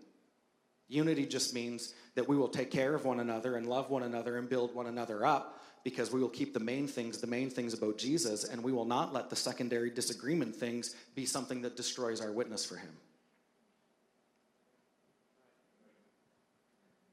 Unity 0.89 1.27
just 1.27 1.55
means 1.55 1.95
that 2.15 2.29
we 2.29 2.37
will 2.37 2.49
take 2.49 2.71
care 2.71 2.95
of 2.95 3.05
one 3.05 3.21
another 3.21 3.57
and 3.57 3.67
love 3.67 3.91
one 3.91 4.03
another 4.03 4.39
and 4.39 4.49
build 4.49 4.75
one 4.75 4.87
another 4.87 5.25
up 5.25 5.61
because 5.85 6.13
we 6.13 6.21
will 6.21 6.29
keep 6.29 6.53
the 6.53 6.61
main 6.61 6.87
things, 6.87 7.19
the 7.19 7.27
main 7.27 7.49
things 7.49 7.73
about 7.73 7.97
Jesus, 7.97 8.45
and 8.45 8.63
we 8.63 8.73
will 8.73 8.85
not 8.85 9.15
let 9.15 9.31
the 9.31 9.37
secondary 9.37 9.91
disagreement 9.91 10.55
things 10.55 10.95
be 11.15 11.25
something 11.25 11.63
that 11.63 11.77
destroys 11.77 12.21
our 12.21 12.33
witness 12.33 12.65
for 12.65 12.77
Him. 12.77 12.91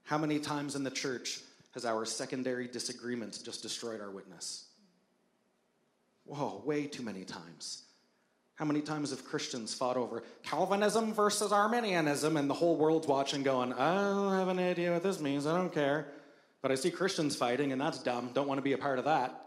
How 0.08 0.18
many 0.18 0.40
times 0.40 0.78
in 0.78 0.86
the 0.86 0.90
church 0.90 1.42
has 1.74 1.86
our 1.86 2.06
secondary 2.06 2.66
disagreements 2.70 3.40
just 3.40 3.62
destroyed 3.62 4.00
our 4.00 4.10
witness? 4.10 4.64
Whoa, 6.24 6.62
way 6.66 6.88
too 6.88 7.04
many 7.04 7.26
times. 7.26 7.84
How 8.56 8.64
many 8.64 8.80
times 8.80 9.10
have 9.10 9.26
Christians 9.26 9.74
fought 9.74 9.98
over 9.98 10.24
Calvinism 10.44 11.14
versus 11.14 11.52
Arminianism 11.52 12.38
and 12.38 12.50
the 12.50 12.54
whole 12.54 12.78
world's 12.78 13.06
watching 13.06 13.44
going, 13.44 13.74
I 13.74 13.96
don't 13.96 14.32
have 14.32 14.48
any 14.48 14.64
idea 14.64 14.94
what 14.94 15.04
this 15.04 15.20
means, 15.20 15.46
I 15.46 15.58
don't 15.58 15.74
care. 15.74 16.08
But 16.62 16.72
I 16.72 16.76
see 16.76 16.90
Christians 16.90 17.36
fighting 17.36 17.74
and 17.74 17.82
that's 17.82 18.02
dumb, 18.02 18.32
don't 18.34 18.48
want 18.48 18.60
to 18.60 18.64
be 18.64 18.74
a 18.74 18.78
part 18.78 19.00
of 19.00 19.06
that. 19.06 19.46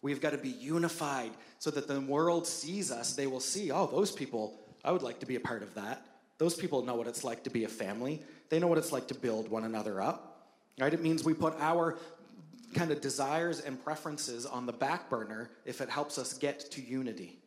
We've 0.00 0.22
got 0.22 0.30
to 0.30 0.38
be 0.38 0.48
unified 0.48 1.32
so 1.58 1.70
that 1.70 1.86
the 1.86 2.00
world 2.00 2.46
sees 2.46 2.90
us. 2.90 3.12
They 3.12 3.26
will 3.26 3.40
see, 3.40 3.70
oh, 3.70 3.86
those 3.86 4.10
people, 4.10 4.58
I 4.82 4.90
would 4.90 5.02
like 5.02 5.20
to 5.20 5.26
be 5.26 5.36
a 5.36 5.40
part 5.40 5.62
of 5.62 5.74
that. 5.74 6.06
Those 6.40 6.54
people 6.54 6.82
know 6.82 6.94
what 6.94 7.06
it's 7.06 7.22
like 7.22 7.44
to 7.44 7.50
be 7.50 7.64
a 7.64 7.68
family. 7.68 8.22
They 8.48 8.58
know 8.58 8.66
what 8.66 8.78
it's 8.78 8.92
like 8.92 9.06
to 9.08 9.14
build 9.14 9.50
one 9.50 9.64
another 9.64 10.00
up. 10.00 10.48
Right? 10.78 10.92
It 10.92 11.02
means 11.02 11.22
we 11.22 11.34
put 11.34 11.54
our 11.60 11.98
kind 12.72 12.90
of 12.90 13.02
desires 13.02 13.60
and 13.60 13.82
preferences 13.84 14.46
on 14.46 14.64
the 14.64 14.72
back 14.72 15.10
burner 15.10 15.50
if 15.66 15.82
it 15.82 15.90
helps 15.90 16.16
us 16.16 16.32
get 16.32 16.60
to 16.70 16.80
unity. 16.80 17.38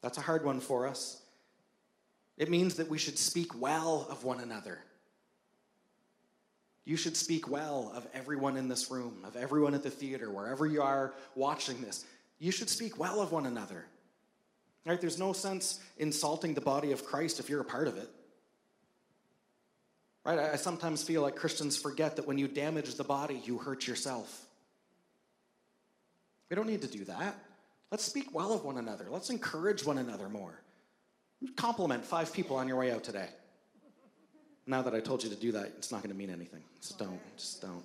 That's 0.00 0.16
a 0.16 0.22
hard 0.22 0.46
one 0.46 0.60
for 0.60 0.86
us. 0.88 1.20
It 2.38 2.48
means 2.48 2.76
that 2.76 2.88
we 2.88 2.96
should 2.96 3.18
speak 3.18 3.60
well 3.60 4.06
of 4.08 4.24
one 4.24 4.40
another. 4.40 4.78
You 6.86 6.96
should 6.96 7.18
speak 7.18 7.50
well 7.50 7.92
of 7.94 8.06
everyone 8.14 8.56
in 8.56 8.66
this 8.66 8.90
room, 8.90 9.18
of 9.26 9.36
everyone 9.36 9.74
at 9.74 9.82
the 9.82 9.90
theater, 9.90 10.30
wherever 10.30 10.66
you 10.66 10.80
are 10.80 11.12
watching 11.34 11.82
this. 11.82 12.06
You 12.38 12.50
should 12.50 12.70
speak 12.70 12.98
well 12.98 13.20
of 13.20 13.30
one 13.30 13.44
another. 13.44 13.84
Right? 14.84 15.00
There's 15.00 15.18
no 15.18 15.32
sense 15.32 15.80
insulting 15.98 16.54
the 16.54 16.60
body 16.60 16.92
of 16.92 17.04
Christ 17.04 17.38
if 17.38 17.48
you're 17.48 17.60
a 17.60 17.64
part 17.64 17.86
of 17.88 17.96
it. 17.96 18.08
Right? 20.24 20.38
I 20.38 20.56
sometimes 20.56 21.02
feel 21.02 21.22
like 21.22 21.36
Christians 21.36 21.76
forget 21.76 22.16
that 22.16 22.26
when 22.26 22.38
you 22.38 22.48
damage 22.48 22.94
the 22.94 23.04
body, 23.04 23.40
you 23.44 23.58
hurt 23.58 23.86
yourself. 23.86 24.46
We 26.50 26.56
don't 26.56 26.66
need 26.66 26.82
to 26.82 26.88
do 26.88 27.04
that. 27.04 27.36
Let's 27.90 28.04
speak 28.04 28.34
well 28.34 28.52
of 28.52 28.64
one 28.64 28.78
another. 28.78 29.06
Let's 29.10 29.30
encourage 29.30 29.84
one 29.84 29.98
another 29.98 30.28
more. 30.28 30.60
Compliment 31.56 32.04
five 32.04 32.32
people 32.32 32.56
on 32.56 32.68
your 32.68 32.76
way 32.76 32.92
out 32.92 33.04
today. 33.04 33.28
Now 34.66 34.82
that 34.82 34.94
I 34.94 35.00
told 35.00 35.24
you 35.24 35.30
to 35.30 35.36
do 35.36 35.52
that, 35.52 35.66
it's 35.76 35.90
not 35.90 36.02
going 36.02 36.12
to 36.12 36.16
mean 36.16 36.30
anything. 36.30 36.62
So 36.80 36.94
don't, 36.98 37.20
just 37.36 37.60
don't. 37.60 37.82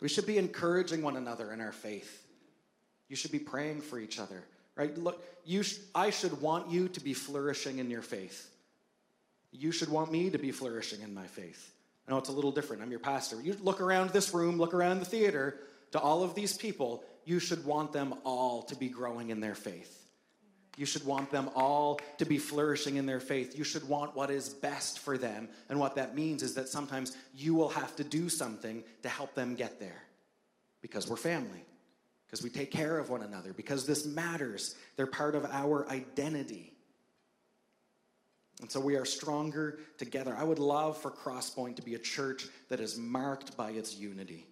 We 0.00 0.08
should 0.08 0.26
be 0.26 0.38
encouraging 0.38 1.02
one 1.02 1.16
another 1.16 1.52
in 1.52 1.60
our 1.60 1.72
faith. 1.72 2.21
You 3.12 3.16
should 3.16 3.30
be 3.30 3.38
praying 3.38 3.82
for 3.82 4.00
each 4.00 4.18
other, 4.18 4.42
right? 4.74 4.96
Look, 4.96 5.22
you 5.44 5.62
sh- 5.62 5.78
I 5.94 6.10
should 6.10 6.40
want 6.40 6.70
you 6.70 6.88
to 6.88 7.00
be 7.00 7.14
flourishing 7.14 7.78
in 7.78 7.90
your 7.90 8.02
faith 8.02 8.48
you 9.52 9.70
should 9.70 9.90
want 9.90 10.10
me 10.10 10.30
to 10.30 10.38
be 10.38 10.50
flourishing 10.50 11.02
in 11.02 11.14
my 11.14 11.26
faith. 11.26 11.72
I 12.08 12.10
know 12.10 12.18
it's 12.18 12.30
a 12.30 12.32
little 12.32 12.50
different. 12.50 12.82
I'm 12.82 12.90
your 12.90 13.00
pastor. 13.00 13.40
You 13.40 13.56
look 13.62 13.80
around 13.80 14.10
this 14.10 14.34
room, 14.34 14.58
look 14.58 14.74
around 14.74 14.98
the 14.98 15.04
theater. 15.04 15.60
to 15.92 16.00
all 16.00 16.22
of 16.22 16.34
these 16.34 16.56
people, 16.56 17.04
you 17.26 17.38
should 17.38 17.64
want 17.66 17.92
them 17.92 18.14
all 18.24 18.62
to 18.62 18.74
be 18.74 18.88
growing 18.88 19.28
in 19.28 19.40
their 19.40 19.54
faith. 19.54 19.98
You 20.78 20.86
should 20.86 21.04
want 21.04 21.30
them 21.30 21.50
all 21.54 22.00
to 22.16 22.24
be 22.24 22.38
flourishing 22.38 22.96
in 22.96 23.04
their 23.04 23.20
faith. 23.20 23.56
You 23.56 23.62
should 23.62 23.86
want 23.86 24.16
what 24.16 24.30
is 24.30 24.48
best 24.48 25.00
for 25.00 25.18
them. 25.18 25.50
And 25.68 25.78
what 25.78 25.96
that 25.96 26.14
means 26.14 26.42
is 26.42 26.54
that 26.54 26.70
sometimes 26.70 27.14
you 27.36 27.54
will 27.54 27.68
have 27.68 27.94
to 27.96 28.04
do 28.04 28.30
something 28.30 28.82
to 29.02 29.08
help 29.10 29.34
them 29.34 29.54
get 29.54 29.78
there 29.78 30.02
because 30.80 31.06
we're 31.06 31.16
family, 31.16 31.62
because 32.32 32.42
we 32.42 32.48
take 32.48 32.70
care 32.70 32.98
of 32.98 33.10
one 33.10 33.20
another, 33.20 33.52
because 33.52 33.84
this 33.84 34.06
matters. 34.06 34.74
They're 34.96 35.06
part 35.06 35.34
of 35.34 35.44
our 35.44 35.86
identity. 35.90 36.72
And 38.62 38.72
so 38.72 38.80
we 38.80 38.96
are 38.96 39.04
stronger 39.04 39.80
together. 39.98 40.34
I 40.38 40.42
would 40.42 40.58
love 40.58 40.96
for 40.96 41.10
Crosspoint 41.10 41.76
to 41.76 41.82
be 41.82 41.94
a 41.94 41.98
church 41.98 42.46
that 42.70 42.80
is 42.80 42.96
marked 42.96 43.54
by 43.54 43.72
its 43.72 43.94
unity. 43.94 44.46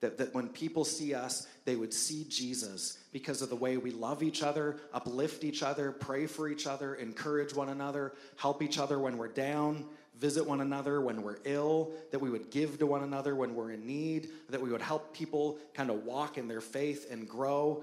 That, 0.00 0.16
that 0.16 0.34
when 0.34 0.48
people 0.48 0.82
see 0.86 1.12
us, 1.12 1.46
they 1.66 1.76
would 1.76 1.92
see 1.92 2.24
Jesus 2.30 2.96
because 3.12 3.42
of 3.42 3.50
the 3.50 3.56
way 3.56 3.76
we 3.76 3.90
love 3.90 4.22
each 4.22 4.42
other, 4.42 4.78
uplift 4.94 5.44
each 5.44 5.62
other, 5.62 5.92
pray 5.92 6.26
for 6.26 6.48
each 6.48 6.66
other, 6.66 6.94
encourage 6.94 7.52
one 7.52 7.68
another, 7.68 8.14
help 8.36 8.62
each 8.62 8.78
other 8.78 8.98
when 8.98 9.18
we're 9.18 9.28
down, 9.28 9.84
visit 10.20 10.46
one 10.46 10.60
another 10.60 11.00
when 11.00 11.22
we're 11.22 11.38
ill, 11.44 11.92
that 12.12 12.20
we 12.20 12.30
would 12.30 12.50
give 12.50 12.78
to 12.78 12.86
one 12.86 13.02
another 13.02 13.34
when 13.34 13.54
we're 13.54 13.72
in 13.72 13.86
need, 13.86 14.28
that 14.50 14.60
we 14.60 14.70
would 14.70 14.82
help 14.82 15.12
people 15.12 15.58
kind 15.74 15.90
of 15.90 16.04
walk 16.04 16.38
in 16.38 16.46
their 16.46 16.60
faith 16.60 17.10
and 17.10 17.28
grow. 17.28 17.82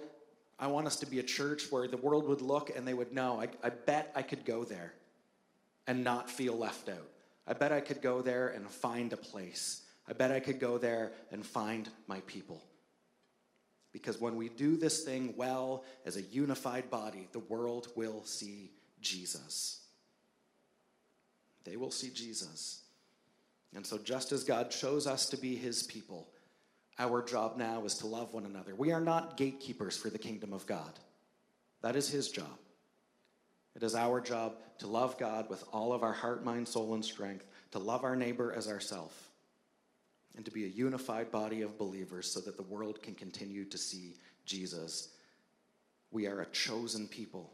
I 0.60 0.67
want 0.67 0.88
us 0.88 0.97
to 0.97 1.06
be 1.06 1.19
a 1.19 1.23
church 1.23 1.71
where 1.71 1.88
the 1.88 1.97
world 1.97 2.28
would 2.28 2.41
look 2.41 2.71
and 2.76 2.88
they 2.88 2.93
would 2.93 3.12
know, 3.12 3.41
I, 3.41 3.47
I 3.63 3.69
bet 3.69 4.12
I 4.15 4.21
could 4.21 4.45
go 4.45 4.63
there 4.63 4.93
and 5.88 6.04
not 6.04 6.30
feel 6.30 6.58
left 6.58 6.88
out. 6.88 7.10
I 7.45 7.54
bet 7.54 7.71
I 7.71 7.82
could 7.82 8.02
go 8.02 8.21
there 8.21 8.50
and 8.50 8.69
find 8.69 9.12
a 9.13 9.17
place 9.17 9.82
I 10.08 10.13
bet 10.13 10.32
I 10.32 10.39
could 10.39 10.60
go 10.60 10.78
there 10.78 11.12
and 11.32 11.45
find 11.45 11.89
my 12.08 12.21
people. 12.21 12.63
Because 13.91 14.21
when 14.21 14.36
we 14.36 14.50
do 14.50 14.78
this 14.78 15.04
thing 15.04 15.34
well 15.36 15.84
as 16.06 16.15
a 16.15 16.21
unified 16.21 16.89
body, 16.89 17.28
the 17.32 17.39
world 17.39 17.89
will 17.95 18.23
see 18.23 18.71
Jesus. 19.02 19.82
They 21.67 21.75
will 21.75 21.91
see 21.91 22.10
Jesus. 22.10 22.84
And 23.75 23.86
so, 23.86 23.97
just 23.97 24.32
as 24.32 24.45
God 24.45 24.71
chose 24.71 25.06
us 25.06 25.27
to 25.27 25.38
be 25.38 25.56
his 25.56 25.84
people, 25.84 26.30
our 26.97 27.21
job 27.21 27.58
now 27.58 27.84
is 27.84 27.95
to 27.95 28.08
love 28.08 28.34
one 28.34 28.45
another. 28.45 28.73
We 28.73 28.91
are 28.93 29.01
not 29.01 29.36
gatekeepers 29.36 29.97
for 29.97 30.10
the 30.10 30.17
kingdom 30.17 30.53
of 30.53 30.65
God, 30.65 30.93
that 31.82 31.95
is 31.95 32.10
his 32.10 32.30
job. 32.30 32.58
It 33.75 33.84
is 33.84 33.93
our 33.93 34.21
job 34.21 34.56
to 34.80 34.88
love 34.88 35.19
God 35.19 35.49
with 35.49 35.63
all 35.71 35.93
of 35.93 36.01
our 36.01 36.13
heart, 36.13 36.43
mind, 36.43 36.67
soul, 36.67 36.95
and 36.95 37.06
strength, 37.06 37.45
to 37.71 37.80
love 37.80 38.03
our 38.03 38.15
neighbor 38.15 38.53
as 38.53 38.67
ourselves 38.67 39.13
and 40.36 40.45
to 40.45 40.51
be 40.51 40.65
a 40.65 40.69
unified 40.69 41.32
body 41.32 41.62
of 41.62 41.77
believers 41.77 42.32
so 42.32 42.39
that 42.39 42.58
the 42.58 42.63
world 42.63 43.03
can 43.03 43.13
continue 43.13 43.65
to 43.65 43.77
see 43.77 44.15
Jesus. 44.45 45.10
We 46.12 46.27
are 46.27 46.41
a 46.41 46.45
chosen 46.47 47.08
people. 47.08 47.51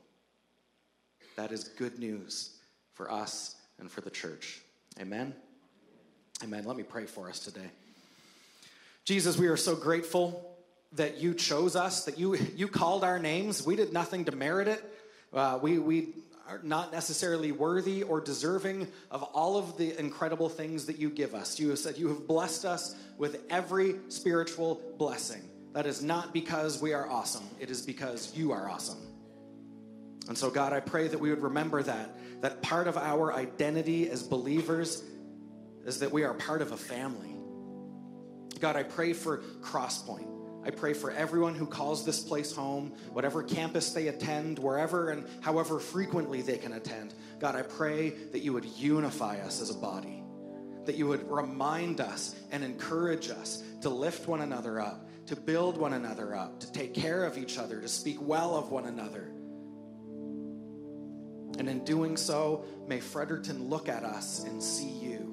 That 1.36 1.52
is 1.52 1.65
good 1.65 1.99
news 1.99 2.58
for 2.93 3.12
us 3.12 3.56
and 3.80 3.90
for 3.92 4.02
the 4.02 4.10
church. 4.10 4.62
Amen. 5.00 5.34
Amen. 6.44 6.66
Let 6.66 6.78
me 6.78 6.84
pray 6.84 7.06
for 7.06 7.30
us 7.30 7.40
today. 7.40 7.70
Jesus, 9.06 9.38
we 9.38 9.48
are 9.48 9.58
so 9.58 9.76
grateful 9.76 10.56
that 10.94 11.18
you 11.18 11.34
chose 11.34 11.76
us, 11.76 12.06
that 12.06 12.18
you, 12.18 12.36
you 12.56 12.68
called 12.68 13.04
our 13.04 13.20
names. 13.20 13.66
We 13.66 13.76
did 13.76 13.92
nothing 13.92 14.26
to 14.26 14.36
merit 14.36 14.68
it. 14.68 14.84
Uh, 15.34 15.60
we, 15.62 15.80
we 15.80 16.10
are 16.48 16.60
not 16.64 16.92
necessarily 16.92 17.52
worthy 17.52 18.04
or 18.04 18.22
deserving 18.22 18.88
of 19.10 19.24
all 19.24 19.58
of 19.58 19.78
the 19.78 19.98
incredible 20.00 20.50
things 20.50 20.86
that 20.86 21.00
you 21.00 21.10
give 21.10 21.34
us. 21.34 21.60
You 21.60 21.70
have 21.70 21.80
said 21.80 21.98
you 21.98 22.10
have 22.10 22.28
blessed 22.28 22.66
us 22.66 22.96
with 23.18 23.42
every 23.50 23.96
spiritual 24.10 24.82
blessing. 24.98 25.42
That 25.74 25.88
is 25.88 26.04
not 26.04 26.34
because 26.34 26.82
we 26.82 26.94
are 26.94 27.10
awesome, 27.10 27.44
it 27.60 27.72
is 27.72 27.82
because 27.82 28.36
you 28.36 28.52
are 28.52 28.70
awesome. 28.70 29.12
And 30.28 30.38
so, 30.38 30.50
God, 30.50 30.74
I 30.74 30.80
pray 30.80 31.08
that 31.08 31.20
we 31.20 31.30
would 31.30 31.42
remember 31.42 31.84
that, 31.84 32.42
that 32.42 32.62
part 32.62 32.88
of 32.88 32.98
our 32.98 33.34
identity 33.34 34.10
as 34.10 34.24
believers 34.24 35.04
is 35.86 36.00
that 36.00 36.12
we 36.12 36.24
are 36.24 36.34
part 36.34 36.62
of 36.62 36.72
a 36.72 36.78
family. 36.78 37.36
God, 38.60 38.76
I 38.76 38.84
pray 38.84 39.14
for 39.14 39.40
Crosspoint. 39.62 40.30
I 40.66 40.70
pray 40.70 40.94
for 40.94 41.12
everyone 41.12 41.56
who 41.56 41.66
calls 41.66 42.06
this 42.06 42.22
place 42.22 42.54
home, 42.54 42.94
whatever 43.12 43.44
campus 43.44 43.92
they 43.92 44.08
attend, 44.08 44.60
wherever 44.60 45.10
and 45.10 45.28
however 45.42 45.78
frequently 45.78 46.42
they 46.42 46.58
can 46.58 46.72
attend. 46.72 47.14
God, 47.40 47.56
I 47.56 47.64
pray 47.64 48.12
that 48.32 48.40
you 48.40 48.54
would 48.54 48.64
unify 48.64 49.40
us 49.40 49.62
as 49.62 49.70
a 49.70 49.74
body, 49.74 50.24
that 50.86 50.96
you 50.96 51.06
would 51.08 51.30
remind 51.30 52.00
us 52.00 52.34
and 52.52 52.64
encourage 52.64 53.30
us 53.30 53.62
to 53.82 53.90
lift 53.90 54.30
one 54.30 54.40
another 54.40 54.80
up, 54.80 55.10
to 55.26 55.36
build 55.36 55.78
one 55.78 55.92
another 55.92 56.34
up, 56.34 56.62
to 56.62 56.72
take 56.72 56.94
care 56.94 57.26
of 57.26 57.38
each 57.38 57.58
other, 57.58 57.82
to 57.82 57.90
speak 57.90 58.22
well 58.22 58.56
of 58.56 58.72
one 58.72 58.86
another. 58.86 59.33
And 61.60 61.70
in 61.70 61.84
doing 61.84 62.18
so, 62.18 62.66
may 62.88 63.00
Fredericton 63.00 63.70
look 63.70 63.89
at 63.89 64.04
us 64.04 64.44
and 64.44 64.62
see 64.62 64.89
you. 64.89 65.30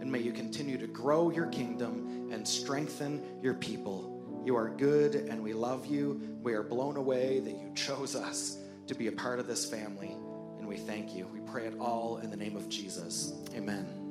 And 0.00 0.10
may 0.10 0.20
you 0.20 0.32
continue 0.32 0.78
to 0.78 0.86
grow 0.86 1.30
your 1.30 1.46
kingdom 1.46 2.30
and 2.32 2.46
strengthen 2.46 3.22
your 3.42 3.54
people. 3.54 4.42
You 4.44 4.56
are 4.56 4.68
good 4.68 5.16
and 5.16 5.42
we 5.42 5.52
love 5.52 5.86
you. 5.86 6.38
We 6.42 6.54
are 6.54 6.62
blown 6.62 6.96
away 6.96 7.40
that 7.40 7.58
you 7.58 7.72
chose 7.74 8.14
us 8.14 8.58
to 8.86 8.94
be 8.94 9.08
a 9.08 9.12
part 9.12 9.40
of 9.40 9.48
this 9.48 9.64
family. 9.68 10.16
And 10.58 10.68
we 10.68 10.76
thank 10.76 11.14
you. 11.14 11.26
We 11.32 11.40
pray 11.40 11.66
it 11.66 11.74
all 11.80 12.18
in 12.18 12.30
the 12.30 12.36
name 12.36 12.56
of 12.56 12.68
Jesus. 12.68 13.34
Amen. 13.54 14.05